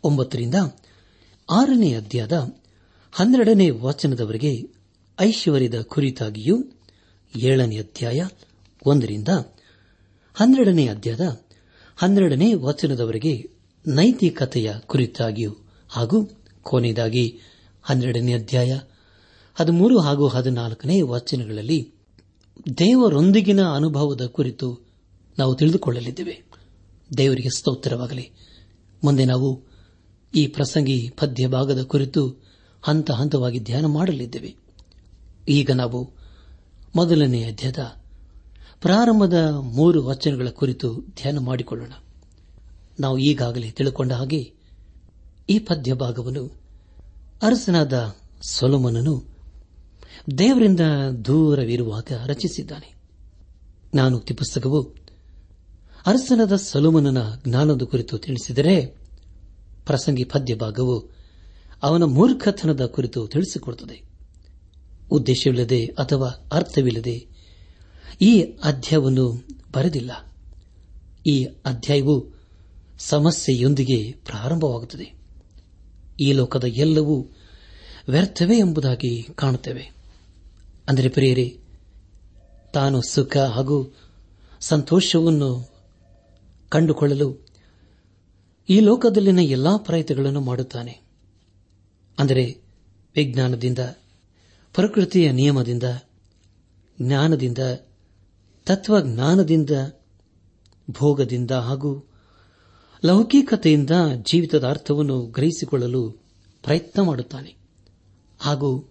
ಒಂಬತ್ತರಿಂದ 0.04 0.54
ಆರನೇ 1.48 1.94
ಅಧ್ಯಾಯದ 1.94 2.36
ಹನ್ನೆರಡನೇ 3.12 3.70
ವಚನದವರೆಗೆ 3.70 4.52
ಐಶ್ವರ್ಯದ 5.18 5.82
ಕುರಿತಾಗಿಯೂ 5.82 6.56
ಏಳನೇ 7.36 7.78
ಅಧ್ಯಾಯ, 7.78 8.20
ಒಂದರಿಂದ 8.86 9.28
ಹನ್ನೆರಡನೇ 10.36 10.88
ಅಧ್ಯಾಯದ 10.88 11.26
ಹನ್ನೆರಡನೇ 11.98 12.54
ವಚನದವರೆಗೆ 12.54 13.34
ನೈತಿಕತೆಯ 13.86 14.74
ಕುರಿತಾಗಿಯೂ 14.86 15.52
ಹಾಗೂ 15.90 16.18
ಕೊನೆಯದಾಗಿ 16.62 17.40
ಹನ್ನೆರಡನೇ 17.84 18.34
ಅಧ್ಯಾಯ 18.34 18.72
ಹದಿಮೂರು 19.54 20.00
ಹಾಗೂ 20.00 20.28
ಹದಿನಾಲ್ಕನೇ 20.28 21.02
ವಚನಗಳಲ್ಲಿ 21.02 21.94
ದೇವರೊಂದಿಗಿನ 22.78 23.62
ಅನುಭವದ 23.62 24.26
ಕುರಿತು 24.26 24.80
ನಾವು 25.38 25.54
ತಿಳಿದುಕೊಳ್ಳಲಿದ್ದೇವೆ. 25.54 26.42
ದೇವರಿಗೆ 27.16 27.48
ಸ್ತೋತ್ರವಾಗಲಿ. 27.56 28.30
ಮುಂದೆ 29.04 29.24
ನಾವು 29.24 29.62
ಈ 30.34 30.46
ಪ್ರಸಂಗಿ 30.46 31.10
ಪದ್ಯ 31.18 31.46
ಭಾಗದ 31.46 31.82
ಕುರಿತು 31.82 32.44
ಹಂತ 32.82 33.10
ಹಂತವಾಗಿ 33.10 33.58
ಧ್ಯಾನ 33.58 33.86
ಮಾಡಲಿದ್ದೇವೆ. 33.86 34.56
ಈಗ 35.48 35.70
ನಾವು 35.70 36.10
ಮೊದಲನೇ 36.96 37.44
ಅಧ್ಯಯದ 37.44 37.78
ಪ್ರಾರಂಭದ 38.80 39.50
ಮೂರು 39.50 40.06
ವಚನಗಳ 40.06 40.48
ಕುರಿತು 40.48 40.94
ಧ್ಯಾನ 40.94 41.38
ಮಾಡಿಕೊಳ್ಳೋಣ. 41.38 41.92
ನಾವು 43.00 43.18
ಈಗಾಗಲೇ 43.18 43.70
ತಿಳುಕೊಂಡ 43.70 44.12
ಹಾಗೆ 44.12 44.52
ಈ 45.50 45.58
ಪದ್ಯ 45.58 45.94
ಭಾಗವನ್ನು 45.94 46.46
ಅರಸನಾದ 47.42 48.16
ಸೊಲೊಮನನು 48.42 49.31
ದೇವರಿಂದ 50.38 50.80
ದೂರವಿರುವಾಗ 51.24 52.12
ರಚಿಸಿದ್ದಾನೆ. 52.26 52.94
ನಾನುಕ್ತಿ 53.94 54.34
ಪುಸ್ತಕವು 54.34 54.82
ಅರಸನದ 56.06 56.56
ಸಲೋಮನನ 56.56 57.34
ಜ್ಞಾನದ 57.48 57.82
ಕುರಿತು 57.82 58.18
ತಿಳಿಸಿದರೆ 58.18 58.86
ಪ್ರಸಂಗಿ 59.86 60.24
ಪದ್ಯ 60.24 60.54
ಭಾಗವು 60.54 61.10
ಅವನ 61.82 62.02
ಮೂರ್ಖತನದ 62.02 62.86
ಕುರಿತು 62.86 63.26
ತಿಳಿಸಿಕೊಡುತ್ತದೆ. 63.26 64.02
ಉದ್ದೇಶವಿಲ್ಲದೆ 65.10 65.84
ಅಥವಾ 65.84 66.28
ಅರ್ಥವಿಲ್ಲದೆ 66.52 67.26
ಈ 68.20 68.40
ಅಧ್ಯಾಯವನ್ನು 68.40 69.42
ಬರೆದಿಲ್ಲ. 69.72 70.34
ಈ 71.26 71.44
ಅಧ್ಯಾಯವು 71.44 72.26
ಸಮಸ್ಯೆಯೊಂದಿಗೆ 72.98 74.12
ಪ್ರಾರಂಭವಾಗುತ್ತದೆ. 74.12 75.14
ಈ 76.20 76.32
ಲೋಕದ 76.32 76.64
ಎಲ್ಲವೂ 76.64 77.26
ವ್ಯರ್ಥವೇ 78.08 78.58
ಎಂಬುದಾಗಿ 78.58 79.22
ಕಾಣುತ್ತೇವೆ. 79.34 80.01
ಅಂದರೆ 80.88 81.08
ಪ್ರಿಯರಿ, 81.08 81.58
ತಾನು 82.72 83.02
ಸುಖ 83.02 83.36
ಹಾಗೂ 83.36 83.94
ಸಂತೋಷವನ್ನು 84.60 85.70
ಕಂಡುಕೊಳ್ಳಲು 86.68 87.46
ಈ 88.68 88.80
ಲೋಕದಲ್ಲಿನ 88.80 89.38
ಎಲ್ಲಾ 89.38 89.76
ಪ್ರಯತ್ನಗಳನ್ನು 89.76 90.40
ಮಾಡುತ್ತಾನೆ. 90.40 91.00
ಅಂದರೆ 92.18 92.58
ವಿಜ್ಞಾನದಿಂದ, 93.16 93.78
ಪ್ರಕೃತಿಯ 94.74 95.32
ನಿಯಮದಿಂದ, 95.32 95.82
ಜ್ಞಾನದಿಂದ, 97.02 97.58
ತತ್ವಜ್ಞಾನದಿಂದ, 98.66 99.70
ಭೋಗದಿಂದ 100.90 101.50
ಹಾಗೂ 101.50 102.10
ಲೌಕಿಕತೆಯಿಂದ 103.04 103.90
ಜೀವಿತದ 104.22 104.64
ಅರ್ಥವನ್ನು 104.64 105.22
ಗ್ರಹಿಸಿಕೊಳ್ಳಲು 105.22 106.10
ಪ್ರಯತ್ನ 106.62 107.02
ಮಾಡುತ್ತಾನೆ. 107.02 107.56
ಹಾಗೂ 108.40 108.88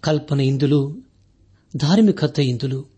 ಕಲ್ಪನೆಯಿಂದಲೂ 0.00 0.96
ಧಾರ್ಮಿಕತೆಯಿಂದಲೂ, 1.76 2.90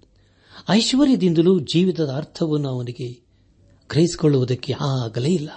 ಐಶ್ವರ್ಯದಿಂದಲೂ 0.71 1.61
ಜೀವಿತದ 1.61 2.11
ಅರ್ಥವನ್ನು 2.11 2.69
ಅವನಿಗೆ 2.69 3.13
ಗ್ರಹಿಸಿಕೊಳ್ಳುವುದಕ್ಕೆ 3.89 4.75
ಆಗಲೇ 4.81 5.35
ಇಲ್ಲ. 5.35 5.51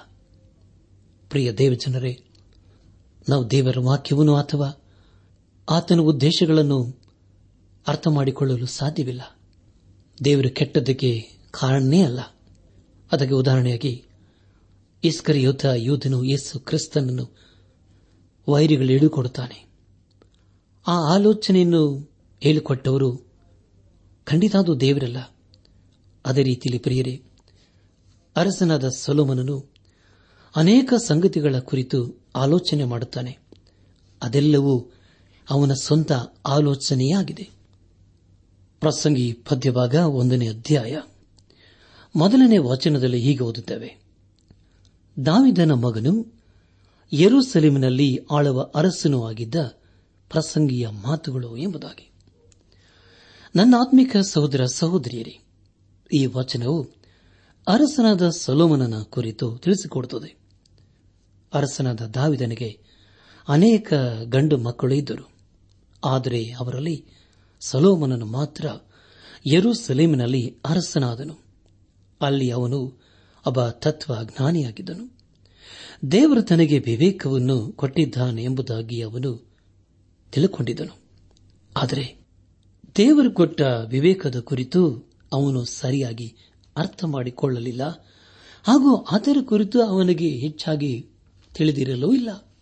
ಪ್ರಿಯ 1.30 1.52
ದೇವಜನರೇ, 1.52 2.24
ನಾವು 3.30 3.52
ದೇವರ 3.52 3.80
ವಾಕ್ಯವನ್ನು 3.80 4.36
ಅಥವಾ 4.36 4.84
ಆತನ 5.70 6.00
ಉದ್ದೇಶಗಳನ್ನು 6.00 7.00
ಅರ್ಥ 7.88 8.08
ಮಾಡಿಕೊಳ್ಳಲು 8.08 8.66
ಸಾಧ್ಯವಿಲ್ಲ. 8.66 9.40
ದೇವರು 10.26 10.50
ಕೆಟ್ಟದ್ದಕ್ಕೆ 10.50 11.30
ಕಾರಣನೇ 11.52 12.04
ಅಲ್ಲ. 12.04 12.20
ಅದಕ್ಕೆ 13.12 13.34
ಉದಾಹರಣೆಯಾಗಿ, 13.34 14.06
ಇಸ್ಕರಿಯೋತ 15.04 15.66
ಯೋಧನು 15.76 16.24
ಯೇಸು 16.24 16.60
ಕ್ರಿಸ್ತನನ್ನು 16.60 17.38
ವೈರಿಗಳು 18.48 18.92
ಇಳಿಕೊಡುತ್ತಾನೆ 18.92 19.70
ಆ 20.88 21.14
ಆಲೋಚನೆಯನ್ನು 21.14 22.09
ಹೇಳಿಕೊಟ್ಟವರು 22.42 23.30
ಖಂಡಿತ 24.26 24.56
ಅದು 24.56 24.80
ದೇವರಲ್ಲ. 24.80 25.18
ಅದೇ 26.26 26.44
ರೀತಿಯಲ್ಲಿ 26.44 26.80
ಪ್ರಿಯರೇ, 26.80 27.24
ಅರಸನಾದ 28.36 28.90
ಸೊಲೋಮನನು 28.90 29.74
ಅನೇಕ 30.56 30.94
ಸಂಗತಿಗಳ 30.94 31.60
ಕುರಿತು 31.60 32.26
ಆಲೋಚನೆ 32.36 32.84
ಮಾಡುತ್ತಾನೆ. 32.84 33.38
ಅದೆಲ್ಲವೂ 34.22 34.92
ಅವನ 35.50 35.74
ಸ್ವಂತ 35.74 36.12
ಆಲೋಚನೆಯಾಗಿದೆ. 36.46 37.50
ಪ್ರಸಂಗಿ 38.80 39.34
ಪದ್ಯಭಾಗ 39.34 39.96
ಒಂದನೇ 39.96 40.48
ಅಧ್ಯಾಯ. 40.48 41.00
ಮೊದಲನೇ 42.16 42.58
ವಚನದಲ್ಲಿ 42.58 43.20
ಹೀಗೆ 43.22 43.44
ಓದುತ್ತೇವೆ. 43.44 44.02
ದಾವಿದನ 45.26 45.72
ಮಗನು 45.72 46.34
ಯರುಸಲಿಮಿನಲ್ಲಿ 47.14 48.20
ಆಳುವ 48.32 48.72
ಅರಸನೂ 48.76 49.28
ಆಗಿದ್ದ 49.28 49.56
ಪ್ರಸಂಗಿಯ 50.30 50.88
ಮಾತುಗಳು 50.90 51.58
ಎಂಬುದಾಗಿ. 51.58 52.09
ನನ್ನ 53.56 53.76
ಆತ್ಮಿಕ 53.80 54.18
ಸಹೋದರ 54.18 54.66
ಸಹೋದರಿಯರೇ, 54.66 55.40
ಈ 56.14 56.26
ವಚನವು 56.26 56.88
ಅರಸನಾದ 57.68 58.30
ಸೊಲೋಮನನ 58.30 59.02
ಕುರಿತು 59.02 59.58
ತಿಳಿಸಿಕೊಡುತ್ತದೆ. 59.58 60.38
ಅರಸನಾದ 61.54 62.02
ದಾವಿದನಿಗೆ 62.02 62.80
ಅನೇಕ 63.48 63.94
ಗಂಡು 64.24 64.58
ಮಕ್ಕಳು 64.58 64.96
ಇದ್ದರು. 64.96 65.32
ಆದರೆ 66.06 66.44
ಅವರಲ್ಲಿ 66.44 67.06
ಸಲೋಮನನು 67.60 68.26
ಮಾತ್ರ 68.26 68.66
ಯರುಸಲೇಮಿನಲ್ಲಿ 69.54 70.58
ಅರಸನಾದನು. 70.66 71.38
ಅಲ್ಲಿ 72.22 72.50
ಅವನು 72.50 73.02
ಒಬ್ಬ 73.48 73.68
ತತ್ವ 73.68 74.24
ಜ್ಞಾನಿಯಾಗಿದ್ದನು 74.24 75.18
ದೇವರು 76.12 76.42
ತನಗೆ 76.42 76.80
ವಿವೇಕವನ್ನು 76.80 77.72
ಕೊಟ್ಟಿದ್ದಾನೆ 77.72 78.44
ಎಂಬುದಾಗಿ 78.44 79.02
ಅವನು 79.02 79.52
ತಿಳಿದುಕೊಂಡಿದ್ದನು 80.32 81.00
ಆದರೆ 81.78 82.19
ದೇವರು 83.00 83.32
ಕೊಟ್ಟ 83.32 83.62
ವಿವೇಕದ 83.62 84.40
ಕುರಿತು 84.40 85.10
ಅವನು 85.34 85.66
ಸರಿಯಾಗಿ 85.66 86.36
ಅರ್ಥ 86.78 87.04
ಮಾಡಿಕೊಳ್ಳಲಿಲ್ಲ. 87.04 88.08
ಹಾಗೂ 88.64 88.96
ಅದರ 88.96 89.38
ಕುರಿತು 89.46 89.84
ಅವನಿಗೆ 89.84 90.30
ಹೆಚ್ಚಾಗಿ 90.30 91.08
ತಿಳಿದಿರಲೂ 91.54 92.14
ಇಲ್ಲ. 92.14 92.54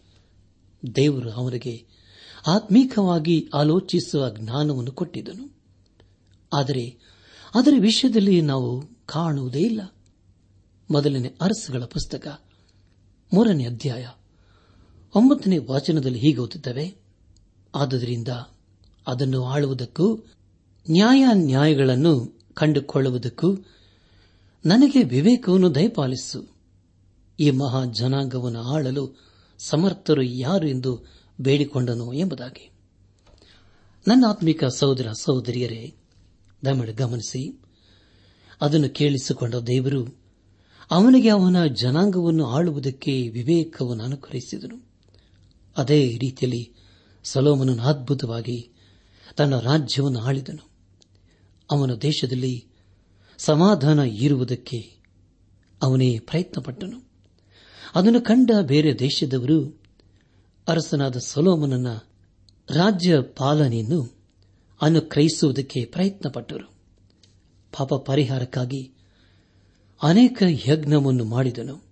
ದೇವರು 0.95 1.32
ಅವನಿಗೆ 1.32 1.86
ಆತ್ಮೀಕವಾಗಿ 2.47 3.50
ಆಲೋಚಿಸುವ 3.54 4.30
ಜ್ಞಾನವನ್ನು 4.30 4.91
ಕೊಟ್ಟಿದ್ದನು. 4.91 5.58
ಆದರೆ 6.54 7.00
ಅದರ 7.56 7.73
ವಿಷಯದಲ್ಲಿ 7.80 8.41
ನಾವು 8.41 8.82
ಕಾಣುವುದೇ 9.06 9.60
ಇಲ್ಲ. 9.60 9.95
ಮೊದಲನೇ 10.91 11.36
ಅರಸುಗಳ 11.41 11.84
ಪುಸ್ತಕ, 11.84 12.41
ಮೂರನೇ 13.34 13.65
ಅಧ್ಯಾಯ, 13.65 14.08
ಒಂಬತ್ತನೇ 15.15 15.58
ವಾಚನದಲ್ಲಿ 15.58 16.19
ಹೀಗೆ 16.19 16.38
ಓದುತ್ತವೆ. 16.38 16.95
ಆದುದರಿಂದ 17.76 18.28
ಅದನ್ನು 19.07 19.45
ಆಳುವುದಕ್ಕೂ 19.45 20.15
ನ್ಯಾಯ 20.91 21.25
ನ್ಯಾಯಗಳನ್ನು 21.33 22.39
ಕಂಡುಕೊಳ್ಳುವುದಕ್ಕೂ 22.53 23.55
ನನಗೆ 24.65 25.03
ವಿವೇಕವನ್ನು 25.03 25.75
ದಯಪಾಲಿಸು. 25.75 26.45
ಈ 27.39 27.51
ಮಹಾ 27.51 27.85
ಜನಾಂಗವನ್ನು 27.85 28.61
ಆಳಲು 28.61 29.19
ಸಮರ್ಥರು 29.59 30.21
ಯಾರು 30.21 30.67
ಎಂದು 30.67 31.05
ಬೇಡಿಕೊಂಡನು 31.41 32.13
ಎಂಬುದಾಗಿ. 32.13 32.71
ನನ್ನ 34.07 34.25
ಆತ್ಮಿಕ 34.29 34.63
ಸಹೋದರ 34.65 35.07
ಸಹೋದರಿಯರೇ 35.21 35.95
ದಮಡ 36.65 36.89
ಗಮನಿಸಿ, 36.89 37.61
ಅದನ್ನು 38.61 38.89
ಕೇಳಿಸಿಕೊಂಡ 38.89 39.55
ದೇವರು 39.55 40.27
ಅವನಿಗೆ 40.91 41.29
ಅವನ 41.29 41.65
ಜನಾಂಗವನ್ನು 41.65 42.45
ಆಳುವುದಕ್ಕೆ 42.45 43.29
ವಿವೇಕವನ್ನು 43.29 44.03
ಅನುಕರಿಸಿದನು 44.03 44.87
ಅದೇ 45.77 46.17
ರೀತಿಯಲ್ಲಿ 46.17 46.71
ಸಲೋಮನನ್ನು 47.23 47.83
ಅದ್ಭುತವಾಗಿ 47.83 48.69
ತನ್ನ 49.38 49.60
ರಾಜ್ಯವನ್ನು 49.60 50.19
ಆಳಿದನು. 50.19 50.69
ಅವನ 51.71 51.93
ದೇಶದಲ್ಲಿ 51.93 52.67
ಸಮಾಧಾನ 53.38 54.00
ಇರುವುದಕ್ಕೆ 54.00 54.97
ಅವನೇ 55.82 56.19
ಪ್ರಯತ್ನಪಟ್ಟನು. 56.19 57.10
ಅದನ್ನು 57.95 58.21
ಕಂಡ 58.21 58.52
ಬೇರೆ 58.62 59.00
ದೇಶದವರು 59.00 59.82
ಅರಸನಾದ 60.67 61.17
ಸೊಲೋಮನನ್ನ 61.17 61.88
ರಾಜ್ಯ 62.69 63.21
ಪಾಲನೆಯನ್ನು 63.21 64.17
ಅನುಕ್ರಯಿಸುವುದಕ್ಕೆ 64.82 65.86
ಪ್ರಯತ್ನಪಟ್ಟರು. 65.86 66.73
ಪಾಪ 67.78 67.93
ಪರಿಹಾರಕ್ಕಾಗಿ 67.93 68.93
ಅನೇಕ 70.04 70.43
ಯಜ್ಞವನ್ನು 70.67 71.23
ಮಾಡಿದನು. 71.23 71.84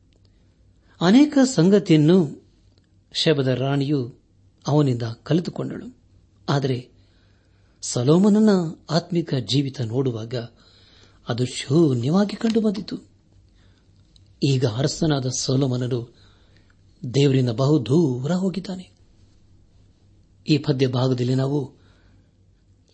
ಅನೇಕ 1.01 1.37
ಸಂಗತಿಯನ್ನು 1.43 2.45
ಶಬದ 3.13 3.47
ರಾಣಿಯು 3.47 4.15
ಅವನಿಂದ 4.67 5.03
ಕಲಿತುಕೊಂಡಳು. 5.03 5.97
ಆದರೆ 6.49 6.94
ಸಲೋಮನನ 7.91 8.49
ಆತ್ಮಿಕ 8.89 9.33
ಜೀವಿತ 9.33 9.81
ನೋಡುವಾಗ 9.81 10.35
ಅದು 11.29 11.45
ಶೂನ್ಯವಾಗಿ 11.45 12.35
ಕಂಡುಬಂದಿತು. 12.35 12.97
ಈಗ 14.43 14.65
ಅರಸನಾದ 14.65 15.25
ಸೋಲೋಮನನು 15.37 16.15
ದೇವರಿಂದ 17.13 17.49
ಬಹುದೂರ 17.49 18.31
ಹೋಗಿದ್ದಾನೆ. 18.31 18.91
ಈ 20.49 20.57
ಪದ್ಯ 20.57 20.87
ಭಾಗದಲ್ಲಿ 20.87 21.35
ನಾವು 21.35 21.73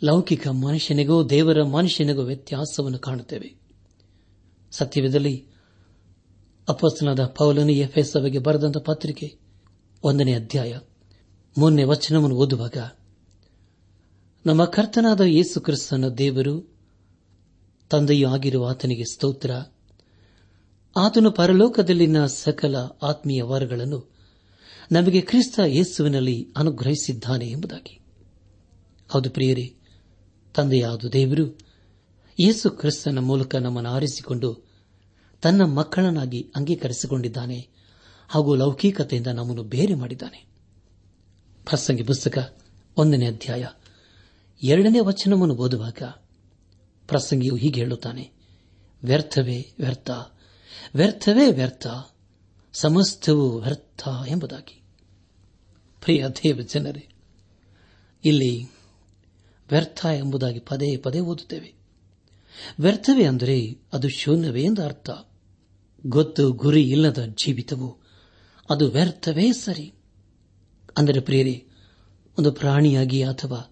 ಲೌಕಿಕ 0.04 0.48
ಮನುಷ್ಯನಿಗೂ 0.48 1.30
ದೇವರ 1.30 1.64
ಮನುಷ್ಯನಿಗೂ 1.64 2.22
ವ್ಯತ್ಯಾಸವನ್ನು 2.22 3.00
ಕಾಣುತ್ತೇವೆ. 3.00 3.56
ಸತ್ಯವೇದಲ್ಲಿ 4.72 5.48
ಅಪಸ್ತನಾದ 6.70 7.26
ಪೌಲನು 7.26 7.72
ಎಫ್ಎಸ್ 7.72 8.24
ಬಗ್ಗೆ 8.24 8.40
ಬರೆದಂತಹ 8.40 8.82
ಪತ್ರಿಕೆ 8.86 9.40
ಒಂದನೇ 10.04 10.34
ಅಧ್ಯಾಯ 10.34 10.80
ಮೊನ್ನೆ 11.58 11.84
ವಚನವನ್ನು 11.84 12.36
ಓದುವಾಗ 12.36 12.78
ನಮ್ಮ 14.46 14.66
ಕರ್ತನಾದ 14.66 15.22
ಯೇಸು 15.22 15.62
ಕ್ರಿಸ್ತನ 15.62 16.08
ದೇವರು, 16.08 16.76
ತಂದೆಯೂ 17.90 18.30
ಆಗಿರುವ 18.30 18.70
ಆತನಿಗೆ 18.70 19.04
ಸ್ತೋತ್ರ. 19.14 19.52
ಆತನು 20.98 21.32
ಪರಲೋಕದಲ್ಲಿನ 21.32 22.26
ಸಕಲ 22.26 22.76
ಆತ್ಮೀಯ 23.04 23.44
ವರಗಳನ್ನು 23.44 24.12
ನಮಗೆ 24.92 25.22
ಕ್ರಿಸ್ತ 25.22 25.60
ಯೇಸುವಿನಲ್ಲಿ 25.66 26.54
ಅನುಗ್ರಹಿಸಿದ್ದಾನೆ 26.58 27.46
ಎಂಬುದಾಗಿ. 27.46 28.00
ಹೌದು 29.10 29.30
ಪ್ರಿಯರೇ, 29.30 29.76
ತಂದೆಯಾದ 30.56 31.06
ದೇವರು 31.14 31.58
ಯೇಸು 32.40 32.70
ಕ್ರಿಸ್ತನ 32.70 33.20
ಮೂಲಕ 33.20 33.56
ನಮ್ಮನ್ನು 33.56 33.90
ಆರಿಸಿಕೊಂಡು 33.90 34.66
ತನ್ನ 35.42 35.64
ಮಕ್ಕಳನ್ನಾಗಿ 35.64 36.52
ಅಂಗೀಕರಿಸಿಕೊಂಡಿದ್ದಾನೆ 36.56 37.68
ಹಾಗೂ 38.28 38.56
ಲೌಕಿಕತೆಯಿಂದ 38.56 39.28
ನಮ್ಮನ್ನು 39.28 39.64
ಬೇರೆ 39.64 39.94
ಮಾಡಿದ್ದಾನೆ. 39.94 40.46
ಪ್ರಸಂಗಿ 41.66 42.04
ಪುಸ್ತಕ 42.04 42.58
ಒಂದನೇ 42.98 43.28
ಅಧ್ಯಾಯ 43.28 43.66
ಎರಡನೇ 44.64 45.00
ವಚನವನ್ನು 45.00 45.56
ಓದುವಾಗ 45.56 46.04
ಪ್ರಸಂಗಿಯು 47.08 47.56
ಹೀಗೆ 47.56 47.80
ಹೇಳುತ್ತಾನೆ. 47.80 48.32
ವ್ಯರ್ಥವೇ 49.04 49.74
ವ್ಯರ್ಥ 49.80 50.12
ವ್ಯರ್ಥವೇ 50.96 51.52
ವ್ಯರ್ಥ, 51.52 51.88
ಸಮಸ್ತವೂ 52.74 53.60
ವ್ಯರ್ಥ 53.60 54.08
ಎಂಬುದಾಗಿ. 54.28 54.84
ಪ್ರಿಯ 56.02 56.28
ದೇವ 56.28 56.62
ಜನರೇ, 56.62 57.08
ಇಲ್ಲಿ 58.26 58.64
ವ್ಯರ್ಥ 59.70 60.06
ಎಂಬುದಾಗಿ 60.06 60.60
ಪದೇ 60.60 60.98
ಪದೇ 60.98 61.20
ಓದುತ್ತೇವೆ. 61.20 61.74
ವ್ಯರ್ಥವೇ 62.80 63.26
ಅಂದರೆ 63.26 63.78
ಅದು 63.94 64.10
ಶೂನ್ಯವೇ 64.10 64.64
ಎಂದು 64.64 64.84
ಅರ್ಥ. 64.84 65.10
ಗೊತ್ತು, 66.06 66.52
ಗುರಿ 66.52 66.84
ಇಲ್ಲದ 66.84 67.26
ಜೀವಿತವು 67.26 68.00
ಅದು 68.70 68.90
ವ್ಯರ್ಥವೇ 68.90 69.52
ಸರಿ. 69.52 69.94
ಅಂದರೆ 70.98 71.20
ಪ್ರಿಯರೇ, 71.20 71.68
ಒಂದು 72.40 72.52
ಪ್ರಾಣಿಯಾಗಿ 72.52 73.24
ಅಥವಾ 73.24 73.71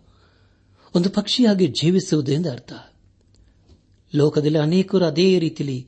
ಒಂದು 0.96 1.10
ಪಕ್ಷಿಯಾಗಿ 1.10 1.68
ಜೀವಿಸುವುದು 1.68 2.32
ಎಂದು 2.32 2.52
ಅರ್ಥ. 2.52 2.74
ಲೋಕದಲ್ಲಿ 4.16 4.58
ಅನೇಕರು 4.58 5.06
ಅದೇ 5.06 5.40
ರೀತಿಯಲ್ಲಿ 5.40 5.88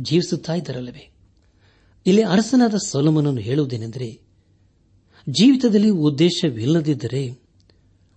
ಜೀವಿಸುತ್ತಾ 0.00 0.54
ಇದ್ದರಲ್ಲವೇ? 0.54 1.10
ಇಲ್ಲಿ 2.06 2.22
ಅರಸನಾದ 2.22 2.74
ಸೊಲಮನನ್ನು 2.86 3.40
ಹೇಳುವುದೇನೆಂದರೆ, 3.40 4.20
ಜೀವಿತದಲ್ಲಿ 5.28 5.88
ಉದ್ದೇಶವಿಲ್ಲದಿದ್ದರೆ 5.88 7.42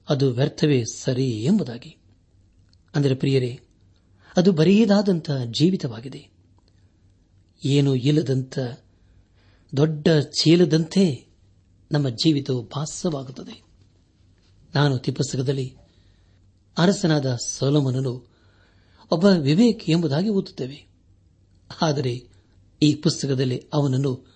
ಅದು 0.10 0.32
ವ್ಯರ್ಥವೇ 0.32 0.84
ಸರಿ 0.84 1.30
ಎಂಬುದಾಗಿ. 1.30 1.97
ಅಂದರೆ 2.95 3.15
ಪ್ರಿಯರೇ, 3.15 3.60
ಅದು 4.38 4.51
ಬರೆಯದಾದಂತಹ 4.51 5.43
ಜೀವಿತವಾಗಿದೆ. 5.43 6.30
ಏನೂ 7.65 7.95
ಇಲ್ಲದಂತ 7.95 8.60
ದೊಡ್ಡ 9.77 10.08
ಚೀಲದಂತೆ 10.41 11.27
ನಮ್ಮ 11.91 12.10
ಜೀವಿತವು 12.10 12.62
ಭಾಸವಾಗುತ್ತದೆ. 12.63 13.63
ನಾನು 14.75 14.97
ತಿಪ್ಪುಸ್ತಕದಲ್ಲಿ 14.97 15.77
ಅರಸನಾದ 16.77 17.35
ಸೋಲಮನನು 17.45 18.27
ಒಬ್ಬ 19.11 19.25
ವಿವೇಕ್ 19.25 19.89
ಎಂಬುದಾಗಿ 19.89 20.29
ಓದುತ್ತೇವೆ. 20.29 20.87
ಆದರೆ 21.81 22.23
ಈ 22.81 22.95
ಪುಸ್ತಕದಲ್ಲಿ 22.95 23.67
ಅವನನ್ನು 23.73 24.27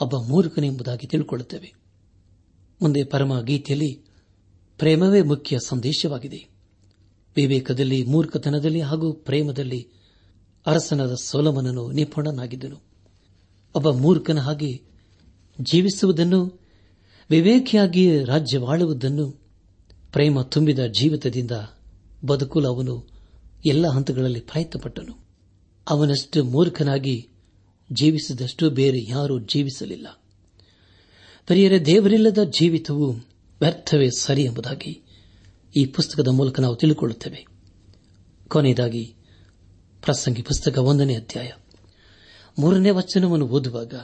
ಒಬ್ಬ 0.00 0.16
ಮೂರ್ಖನೆಂಬುದಾಗಿ 0.16 1.06
ತಿಳ್ಕೊಳ್ಳುತ್ತೇವೆ. 1.06 1.74
ಮುಂದೆ 2.82 3.04
ಪರಮ 3.04 3.40
ಗೀತೆಯಲ್ಲಿ 3.40 4.02
ಪ್ರೇಮವೇ 4.78 5.22
ಮುಖ್ಯ 5.22 5.58
ಸಂದೇಶವಾಗಿದೆ. 5.66 6.48
ವಿವೇಕದಲ್ಲಿ, 7.36 8.04
ಮೂರ್ಖತನದಲ್ಲಿ 8.04 8.80
ಹಾಗೂ 8.80 9.12
ಪ್ರೇಮದಲ್ಲಿ 9.12 9.88
ಅರಸನಾದ 10.66 11.14
ಸೋಲಮನನು 11.14 11.92
ನಿಪುಣನಾಗಿದ್ದನು. 11.92 12.82
ಒಬ್ಬ 13.74 13.90
ಮೂರ್ಖನ 13.90 14.38
ಹಾಗೆ 14.38 14.82
ಜೀವಿಸುವುದನ್ನು 15.60 16.60
ವಿವೇಕಿಯಾಗಿ 17.30 18.24
ರಾಜ್ಯವಾಳುವುದನ್ನು, 18.24 19.30
ಪ್ರೇಮ 20.12 20.42
ತುಂಬಿದ 20.42 20.78
ಜೀವಿತದಿಂದ 20.78 21.50
ಬದುಕಲು 22.24 22.68
ಅವನು 22.68 23.08
ಎಲ್ಲ 23.64 23.88
ಹಂತಗಳಲ್ಲಿ 23.88 24.40
ಪ್ರಯತ್ನಪಟ್ಟನು 24.40 25.30
ಅವನಷ್ಟು 25.88 26.44
ಮೂರ್ಖನಾಗಿ 26.44 27.28
ಜೀವಿಸಿದಷ್ಟು 27.92 28.70
ಬೇರೆ 28.70 29.10
ಯಾರೂ 29.10 29.38
ಜೀವಿಸಲಿಲ್ಲ. 29.38 30.06
ಪರಿಯರೆ, 31.46 31.86
ದೇವರಿಲ್ಲದ 31.86 32.38
ಜೀವಿತವು 32.44 33.12
ವ್ಯರ್ಥವೇ 33.60 34.10
ಸರಿ 34.18 34.42
ಎಂಬುದಾಗಿ 34.42 35.02
ಈ 35.76 35.86
ಪುಸ್ತಕದ 35.86 36.28
ಮೂಲಕ 36.28 36.60
ನಾವು 36.60 36.76
ತಿಳಿಕೊಳ್ಳುತ್ತೇವೆ. 36.76 37.46
ಕೊನೆಯದಾಗಿ, 38.48 39.14
ಪ್ರಸಂಗಿ 40.02 40.42
ಪುಸ್ತಕ 40.42 40.78
ಒಂದನೇ 40.78 41.14
ಅಧ್ಯಾಯ. 41.14 41.50
ಮೂರನೇ 42.58 42.90
ವಚನವನ್ನು 42.90 43.46
ಓದುವಾಗ, 43.46 43.94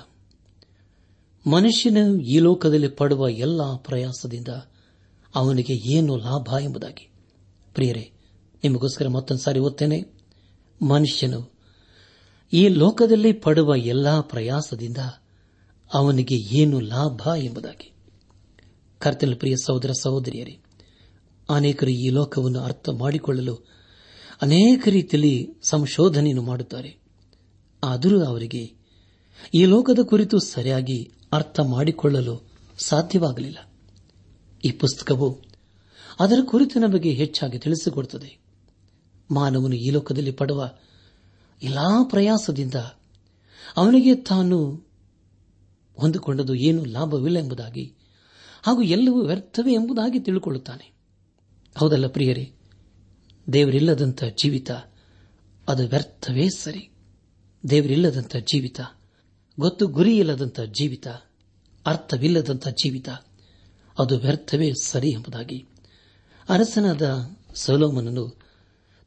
ಮನುಷ್ಯನು 1.50 2.20
ಈ 2.20 2.38
ಲೋಕದಲ್ಲಿ 2.38 2.88
ಪಡುವ 2.88 3.28
ಎಲ್ಲಾ 3.28 3.76
ಪ್ರಯಾಸದಿಂದ 3.76 4.48
ಅವನಿಗೆ 5.34 5.94
ಏನು 5.94 6.16
ಲಾಭ 6.16 6.48
ಎಂಬುದಾಗಿ. 6.62 7.10
ಪ್ರಿಯರೇ, 7.76 8.12
ನಿಮಗೋಸ್ಕರ 8.64 9.08
ಮತ್ತೊಂದು 9.08 9.42
ಸಾರಿ 9.42 9.60
ಓದ್ತೇನೆ. 9.60 10.04
ಮನುಷ್ಯನು 10.82 11.52
ಈ 12.52 12.68
ಲೋಕದಲ್ಲಿ 12.68 13.32
ಪಡುವ 13.32 13.74
ಎಲ್ಲಾ 13.76 14.20
ಪ್ರಯಾಸದಿಂದ 14.20 14.98
ಅವನಿಗೆ 15.94 16.36
ಏನು 16.36 16.80
ಲಾಭ 16.80 17.28
ಎಂಬುದಾಗಿ. 17.38 17.92
ಕರ್ತನ 18.98 19.34
ಪ್ರಿಯ 19.38 19.54
ಸಹೋದರ 19.64 19.90
ಸಹೋದರಿಯರೇ, 20.00 20.58
ಅನೇಕರು 21.50 21.90
ಈ 21.90 22.08
ಲೋಕವನ್ನು 22.08 22.60
ಅರ್ಥ 22.60 22.88
ಮಾಡಿಕೊಳ್ಳಲು 22.88 23.54
ಅನೇಕ 24.42 24.88
ರೀತಿಯಲ್ಲಿ 24.88 25.48
ಸಂಶೋಧನೆಯನ್ನು 25.62 26.42
ಮಾಡುತ್ತಾರೆ. 26.42 26.96
ಆದರೂ 27.84 28.24
ಅವರಿಗೆ 28.24 28.72
ಈ 29.54 29.64
ಲೋಕದ 29.64 29.98
ಕುರಿತು 30.02 30.38
ಸರಿಯಾಗಿ 30.38 31.12
ಅರ್ಥ 31.32 31.60
ಮಾಡಿಕೊಳ್ಳಲು 31.60 32.42
ಸಾಧ್ಯವಾಗಲಿಲ್ಲ. 32.78 33.58
ಈ 34.64 34.70
ಪುಸ್ತಕವು 34.70 35.45
ಅದರ 36.20 36.38
ಕುರಿತು 36.44 36.80
ನಮಗೆ 36.80 37.10
ಹೆಚ್ಚಾಗಿ 37.10 37.58
ತಿಳಿಸಿಕೊಡುತ್ತದೆ. 37.58 38.38
ಮಾನವನು 39.30 39.74
ಈ 39.74 39.90
ಲೋಕದಲ್ಲಿ 39.90 40.32
ಪಡುವ 40.32 40.70
ಎಲ್ಲಾ 41.62 42.04
ಪ್ರಯಾಸದಿಂದ 42.04 42.74
ಅವನಿಗೆ 43.76 44.14
ತಾನು 44.14 44.86
ಹೊಂದಿಕೊಂಡದು 45.94 46.54
ಏನು 46.54 46.84
ಲಾಭವಿಲ್ಲ 46.84 47.38
ಎಂಬುದಾಗಿ 47.38 47.94
ಹಾಗೂ 48.62 48.82
ಎಲ್ಲವೂ 48.82 49.20
ವ್ಯರ್ಥವೇ 49.20 49.72
ಎಂಬುದಾಗಿ 49.72 50.20
ತಿಳಿಕೊಳ್ಳುತ್ತಾನೆ. 50.20 50.92
ಹೌದಲ್ಲ 51.76 52.06
ಪ್ರಿಯರೇ? 52.06 52.52
ದೇವರಿಲ್ಲದಂಥ 53.52 54.24
ಜೀವಿತ 54.24 54.70
ಅದು 55.68 55.88
ವ್ಯರ್ಥವೇ 55.88 56.48
ಸರಿ. 56.48 56.90
ದೇವರಿಲ್ಲದಂಥ 57.70 58.36
ಜೀವಿತ, 58.36 58.80
ಗೊತ್ತು 59.60 59.86
ಗುರಿಯಿಲ್ಲದಂಥ 59.86 60.60
ಜೀವಿತ, 60.60 61.08
ಅರ್ಥವಿಲ್ಲದಂಥ 61.86 62.68
ಜೀವಿತ 62.68 63.08
ಅದು 63.98 64.18
ವ್ಯರ್ಥವೇ 64.18 64.72
ಸರಿ 64.82 65.10
ಎಂಬುದಾಗಿ 65.10 65.66
ಅರಸನಾದ 66.48 67.36
ಸೋಲೋಮನನು 67.54 68.40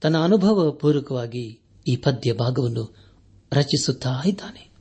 ತನ್ನ 0.02 0.18
ಅನುಭವ 0.18 0.72
ಪೂರ್ವಕವಾಗಿ 0.72 1.62
ಈ 1.88 1.96
ಪದ್ಯ 1.96 2.34
ಭಾಗವನ್ನು 2.34 2.96
ರಚಿಸುತ್ತಾ 3.52 4.22
ಇದ್ದಾನೆ. 4.26 4.72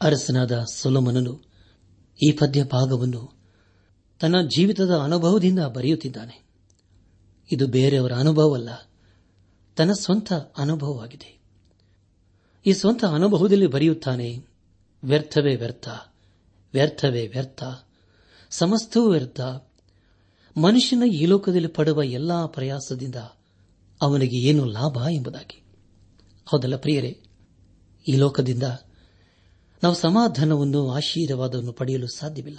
ಅರಸನಾದ 0.00 0.64
ಸೊಲೋಮನನು 0.72 1.42
ಈ 2.22 2.32
ಪದ್ಯ 2.32 2.64
ಭಾಗವನ್ನು 2.64 3.36
ತನ್ನ 4.20 4.34
ಜೀವಿತದ 4.56 4.96
ಅನುಭವದಿಂದ 4.96 5.58
ಬರೆಯುತ್ತಿದ್ದಾನೆ. 5.58 6.46
ಇದು 7.52 7.66
ಬೇರೆಯವರ 7.66 8.12
ಅನುಭವವಲ್ಲ, 8.12 8.88
ತನ್ನ 9.76 9.92
ಸ್ವಂತ 9.92 10.32
ಅನುಭವವಾಗಿದೆ. 10.32 11.40
ಈ 12.66 12.72
ಸ್ವಂತ 12.72 13.04
ಅನುಭವದಲ್ಲಿ 13.04 13.66
ಬರೆಯುತ್ತಾನೆ, 13.66 14.46
ವ್ಯರ್ಥವೇ 15.04 15.56
ವ್ಯರ್ಥ 15.56 15.88
ವ್ಯರ್ಥವೇ 16.72 17.26
ವ್ಯರ್ಥ, 17.26 17.64
ಸಮಸ್ತವೂ 18.50 19.10
ವ್ಯರ್ಥ 19.10 19.40
ಮನುಷ್ಯನ 20.60 21.02
ಈ 21.12 21.26
ಲೋಕದಲ್ಲಿ 21.26 21.68
ಪಡುವ 21.68 22.02
ಎಲ್ಲಾ 22.02 22.46
ಪ್ರಯಾಸದಿಂದ 22.46 23.14
ಅವನಿಗೆ 24.02 24.36
ಏನು 24.36 24.64
ಲಾಭ 24.64 24.96
ಎಂಬುದಾಗಿ. 25.12 25.62
ಹೌದಲ್ಲ 26.46 26.76
ಪ್ರಿಯರೇ? 26.76 27.20
ಈ 28.08 28.16
ಲೋಕದಿಂದ 28.16 28.62
ನಾವು 29.82 29.94
ಸಮಾಧಾನವನ್ನು, 29.94 30.90
ಆಶೀರ್ವಾದವನ್ನು 30.90 31.72
ಪಡೆಯಲು 31.72 32.06
ಸಾಧ್ಯವಿಲ್ಲ. 32.06 32.58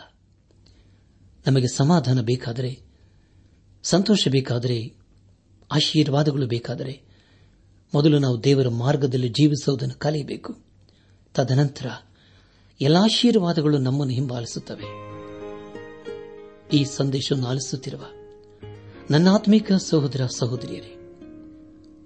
ನಮಗೆ 1.48 1.68
ಸಮಾಧಾನ 1.68 2.22
ಬೇಕಾದರೆ, 2.22 2.82
ಸಂತೋಷ 3.84 4.28
ಬೇಕಾದರೆ, 4.32 4.94
ಆಶೀರ್ವಾದಗಳು 5.72 6.48
ಬೇಕಾದರೆ 6.48 7.02
ಮೊದಲು 7.94 8.20
ನಾವು 8.20 8.44
ದೇವರ 8.44 8.68
ಮಾರ್ಗದಲ್ಲಿ 8.68 9.30
ಜೀವಿಸುವುದನ್ನು 9.30 10.00
ಕಲಿಯಬೇಕು. 10.00 10.56
ತದನಂತರ 11.34 11.90
ಎಲ್ಲ 12.82 12.98
ಆಶೀರ್ವಾದಗಳು 12.98 13.78
ನಮ್ಮನ್ನು 13.78 14.14
ಹಿಂಬಾಲಿಸುತ್ತವೆ. 14.14 15.07
ಈ 16.74 16.84
ಸಂದೇಶವನ್ನು 16.84 17.48
ಆಲಿಸುತ್ತಿರುವ 17.48 18.04
ನನ್ನ 19.12 19.28
ಆತ್ಮಿಕ 19.34 19.72
ಸಹೋದರ 19.72 20.26
ಸಹೋದರಿಯರೇ, 20.26 20.94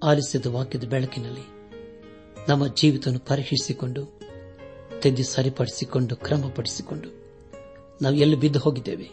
ಆಲಿಸಿದ 0.03 0.45
ವಾಕ್ಯದ 0.45 0.83
ಬೆಳಕಿನಲ್ಲಿ 0.83 1.45
ನಮ್ಮ 2.49 2.67
ಜೀವಿತವನ್ನು 2.67 3.19
ಪರೀಕ್ಷಿಸಿಕೊಂಡು 3.19 4.19
ತೆಗೆದು 5.01 5.23
ಸರಿಪಡಿಸಿಕೊಂಡು, 5.23 6.15
ಕ್ರಮಪಡಿಸಿಕೊಂಡು 6.15 7.09
ನಾವು 8.01 8.15
ಎಲ್ಲಿ 8.15 8.35
ಬಿದ್ದು 8.35 8.59
ಹೋಗಿದ್ದೇವೆ, 8.59 9.09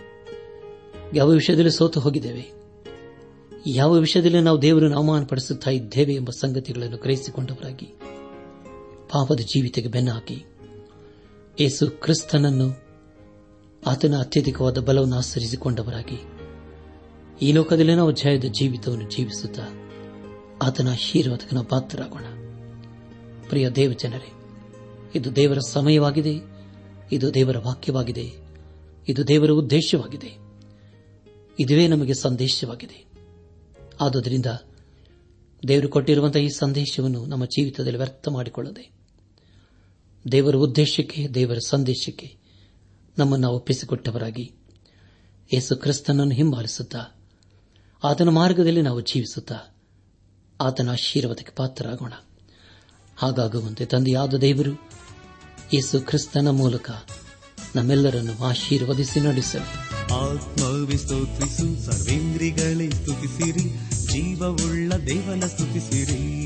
ಯಾವ 1.14 1.28
ವಿಷಯದಲ್ಲಿ 1.28 1.70
ಸೋತು 1.70 2.00
ಹೋಗಿದ್ದೇವೆ, 2.00 2.52
ಯಾವ 3.66 3.92
ವಿಷಯದಲ್ಲಿ 3.92 4.40
ನಾವು 4.40 4.62
ದೇವರನ್ನು 4.62 4.96
ಅವಮಾನಪಡಿಸುತ್ತಾ 4.96 5.70
ಇದ್ದೇವೆ 5.70 6.14
ಎಂಬ 6.14 6.30
ಸಂಗತಿಗಳನ್ನು 6.30 6.96
ಗ್ರಹಿಸಿಕೊಂಡವರಾಗಿ 6.96 7.86
ಪಾಪದ 9.10 9.40
ಜೀವಿತಕ್ಕೆ 9.40 9.90
ಬೆನ್ನ 9.90 10.10
ಹಾಕಿ 10.10 10.44
ಏಸು 11.60 11.90
ಕ್ರಿಸ್ತನನ್ನು 11.90 12.87
ಆತನ 13.88 14.14
ಅತ್ಯಧಿಕವಾದ 14.18 14.78
ಬಲವನ್ನು 14.78 15.16
ಆಚರಿಸಿಕೊಂಡವರಾಗಿ. 15.16 16.18
ಈ 17.42 17.52
ಲೋಕದಲ್ಲಿ 17.52 17.94
ನಾವು 17.94 18.10
ಜಯದ 18.10 18.44
ಜೀವಿತವನ್ನು 18.44 19.10
ಜೀವಿಸುತ್ತಾ 19.10 19.62
ಆತನ 20.62 20.90
ಆಶೀರ್ವಾದಕನ 20.90 21.60
ಪಾತ್ರರಾಗೋಣ. 21.60 22.24
ಪ್ರಿಯ 23.48 23.70
ದೇವಜನರೇ, 23.70 24.32
ಇದು 25.14 25.36
ದೇವರ 25.36 25.58
ಸಮಯವಾಗಿದೆ, 25.58 26.34
ಇದು 27.12 27.34
ದೇವರ 27.34 27.58
ವಾಕ್ಯವಾಗಿದೆ, 27.58 28.32
ಇದು 29.08 29.28
ದೇವರ 29.28 29.50
ಉದ್ದೇಶವಾಗಿದೆ, 29.50 30.38
ಇದುವೇ 31.60 31.88
ನಮಗೆ 31.88 32.14
ಸಂದೇಶವಾಗಿದೆ. 32.14 33.04
ಆದುದರಿಂದ 34.00 34.46
ದೇವರು 35.68 35.88
ಕೊಟ್ಟಿರುವಂತಹ 35.88 36.40
ಈ 36.40 36.48
ಸಂದೇಶವನ್ನು 36.48 37.26
ನಮ್ಮ 37.26 37.44
ಜೀವಿತದಲ್ಲಿ 37.44 37.98
ವ್ಯರ್ಥ 37.98 38.28
ಮಾಡಿಕೊಳ್ಳದೆ, 38.28 38.90
ದೇವರ 40.32 40.56
ಉದ್ದೇಶಕ್ಕೆ, 40.56 41.28
ದೇವರ 41.28 41.58
ಸಂದೇಶಕ್ಕೆ 41.68 42.37
ನಮ್ಮನ್ನು 43.18 43.48
ಒಪ್ಪಿಸಿಕೊಟ್ಟವರಾಗಿ. 43.48 44.52
ಯೇಸು 45.52 45.76
ಕ್ರಿಸ್ತನನ್ನು 45.76 46.34
ಹಿಂಬಾಲಿಸುತ್ತಾ, 46.34 46.98
ಆತನ 48.04 48.28
ಮಾರ್ಗದಲ್ಲಿ 48.28 48.82
ನಾವು 48.82 49.00
ಜೀವಿಸುತ್ತಾ 49.00 49.76
ಆತನ 50.60 50.90
ಆಶೀರ್ವಾದಕ್ಕೆ 50.90 51.52
ಪಾತ್ರರಾಗೋಣ. 51.56 52.12
ಹಾಗಾಗುವಂತೆ 53.16 53.84
ತಂದೆಯಾದ 53.84 54.34
ದೇವರು, 54.34 54.70
ಯೇಸು 55.74 56.00
ಕ್ರಿಸ್ತನ 56.00 56.48
ಮೂಲಕ 56.48 56.90
ನಮ್ಮೆಲ್ಲರನ್ನು 57.76 58.44
ಆಶೀರ್ವದಿಸಿ 58.44 59.20
ನಡೆಸಲಿ. 59.20 59.72
ಆತ್ಮವಿಸ್ತೋತ್ರಿಸು 60.14 61.92
ಸರ್ವೇಂದ್ರಿಗಳೇ 61.92 62.90
ಸ್ತುತಿಸಿರಿ, 62.90 63.70
ಜೀವವುಳ್ಳ 64.06 64.92
ದೇವನ 64.92 65.46
ಸ್ತುತಿಸಿರಿ. 65.46 66.40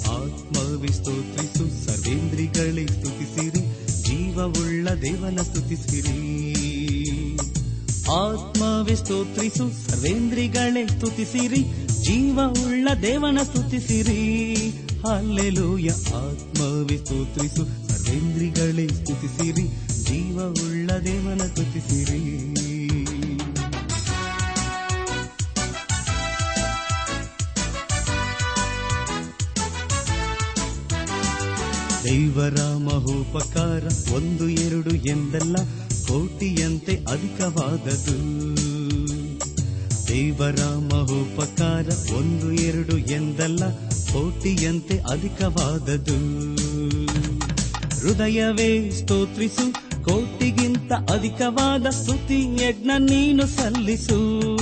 ಆತ್ಮವಿ 0.00 0.88
ಸ್ತೋತ್ರಿಸು, 0.88 1.84
ಸರ್ವೇಂದ್ರಿಗಳೇ 1.86 2.86
ಸ್ತುತಿಸಿರಿ 2.86 3.83
ಜೀವವುಳ್ಳ 4.04 4.88
ದೇವನ 4.88 5.42
ಸ್ತುತಿಸಿರಿ. 5.42 6.34
ಆತ್ಮವಿ 8.12 8.96
ಸ್ತೋತ್ರಿಸು, 8.96 9.90
ಸರ್ವೇಂದ್ರಿಗಳೇ 9.90 10.86
ಸ್ತುತಿಸಿರಿ, 10.86 11.62
ಜೀವವುಳ್ಳ 12.02 12.88
ದೇವನ 13.02 13.38
ಸ್ತುತಿಸಿರಿ. 13.42 14.54
ಅಲ್ಲೆಲೂಯ 15.08 15.90
ಆತ್ಮವಿ 15.90 16.96
ಸ್ತೋತ್ರಿಸು, 16.96 17.88
ಸರ್ವೇಂದ್ರಿಗಳೇ 17.88 18.88
ಸ್ತುತಿಸಿರಿ, 18.88 19.68
ಜೀವವುಳ್ಳ 20.04 20.90
ದೇವನ 21.04 21.46
ಸ್ತುತಿಸಿರಿ. 21.46 22.63
ದೇವರ 32.14 32.60
ಮಹೋಪಕಾರ, 32.76 34.14
ಒಂದು, 34.14 34.48
ಎರಡು 34.48 34.90
ಎಂದಲ್ಲ, 34.90 35.56
ಕೋಟಿಯಂತೆ 36.08 36.96
ಅಧಿಕವಾದದು 36.96 38.16
ದೇವರ 40.08 40.64
ಮಹೋಪಕಾರ, 40.76 42.14
ಒಂದು, 42.16 42.52
ಎರಡು 42.52 42.98
ಎಂದಲ್ಲ, 42.98 43.88
ಕೋಟಿಯಂತೆ 43.88 44.98
ಅಧಿಕವಾದದು 44.98 46.18
ಹೃದಯವೇ 48.00 48.90
ಸ್ತೋತ್ರಿಸು, 48.90 49.72
ಕೋಟಿಗಿಂತ 50.04 50.92
ಅಧಿಕವಾದ 50.92 51.86
ಸ್ತುತಿ 51.86 52.54
ಯಜ್ಞ 52.54 52.90
ನೀನು 52.98 53.46
ಸಲ್ಲಿಸು. 53.46 54.53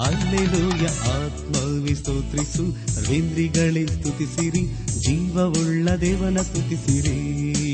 ಅಲ್ಲೆಲೂಯ 0.00 0.86
ಆತ್ಮವಿ 0.86 1.94
ಸ್ತೋತ್ರಿಸು. 1.94 2.62
ರವೀಂದ್ರಿಗಳೇ 3.00 3.86
ಸ್ತುತಿಸಿರಿ. 3.86 4.66
ಜೀವವುಳ್ಳ 5.00 5.88
ದೇವನ 5.90 6.38
ಸ್ತುತಿಸಿರಿ. 6.42 7.69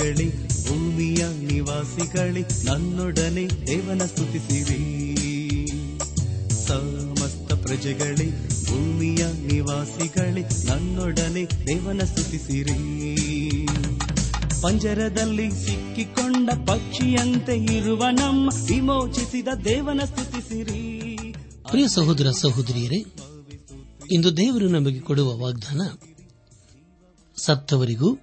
ಪ್ರಜೆಗಳೇ 0.00 0.48
ಭೂಮಿಯ 0.68 1.24
ನಿವಾಸಿಗಳೇ, 1.52 2.40
ನನ್ನೊಡನೆ 2.64 3.66
ದೇವನ 3.66 4.02
ಸ್ತುತಿಸಿರಿ. 4.06 5.16
ಸಮಸ್ತ 6.66 7.52
ಪ್ರಜೆಗಳೇ, 7.52 8.30
ಭೂಮಿಯ 8.68 9.24
ನಿವಾಸಿಗಳೇ, 9.46 10.40
ನನ್ನೊಡನೆ 10.40 11.44
ದೇವನ 11.44 12.00
ಸ್ತುತಿಸಿರಿ. 12.04 13.66
ಪಂಜರದಲ್ಲಿ 14.62 15.50
ಸಿಕ್ಕಿಕೊಂಡ 15.50 16.50
ಪಕ್ಷಿಯಂತೆ 16.50 17.76
ಇರುವ 17.76 18.04
ನಮ್ಮ 18.12 18.50
ವಿಮೋಚಿಸಿದ 18.64 19.48
ದೇವನ 19.64 20.00
ಸ್ತುತಿಸಿರಿ. 20.04 21.10
ಪ್ರಿಯ 21.68 21.88
ಸಹೋದರ 21.88 22.30
ಸಹೋದರಿಯರೇ, 22.30 23.04
ಇಂದು 24.14 24.36
ದೇವರು 24.36 24.68
ನಮಗೆ 24.68 25.00
ಕೊಡುವ 25.00 25.36
ವಾಗ್ದಾನ, 25.36 25.80
ಸತ್ತವರಿಗೂ 27.44 28.18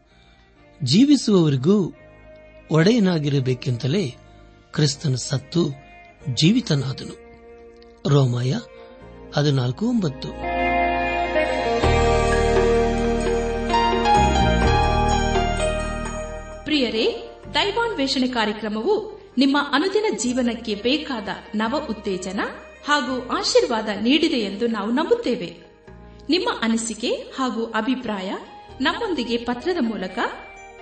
ಜೀವಿಸುವವರಿಗೂ 0.84 1.94
ಒಡೆಯನಾಗಿರಬೇಕೆಂತಲೇ 2.72 4.16
ಕ್ರಿಸ್ತನ 4.74 5.16
ಸತ್ತು 5.16 5.70
ಜೀವಿತನಾದನು. 6.34 7.28
ರೋಮಾಯ 8.10 8.54
ಹದಿನಾಲ್ಕು 9.36 9.88
ಒಂಬತ್ತು. 9.88 10.28
ಪ್ರಿಯರೇ, 16.66 17.30
ದೈವಾನ್ವೇಷಣೆ 17.54 18.28
ಕಾರ್ಯಕ್ರಮವು 18.28 19.22
ನಿಮ್ಮ 19.38 19.58
ಅನುದಿನ 19.72 20.06
ಜೀವನಕ್ಕೆ 20.18 20.76
ಬೇಕಾದ 20.76 21.28
ನವ 21.56 21.88
ಉತ್ತೇಜನ 21.90 22.40
ಹಾಗೂ 22.88 23.28
ಆಶೀರ್ವಾದ 23.28 23.90
ನೀಡಿದೆ 24.02 24.36
ಎಂದು 24.36 24.68
ನಾವು 24.68 24.92
ನಂಬುತ್ತೇವೆ. 24.92 25.58
ನಿಮ್ಮ 26.30 26.50
ಅನಿಸಿಕೆ 26.62 27.12
ಹಾಗೂ 27.12 27.66
ಅಭಿಪ್ರಾಯ 27.66 28.34
ನಮ್ಮೊಂದಿಗೆ 28.82 29.38
ಪತ್ರದ 29.38 29.78
ಮೂಲಕ 29.80 30.20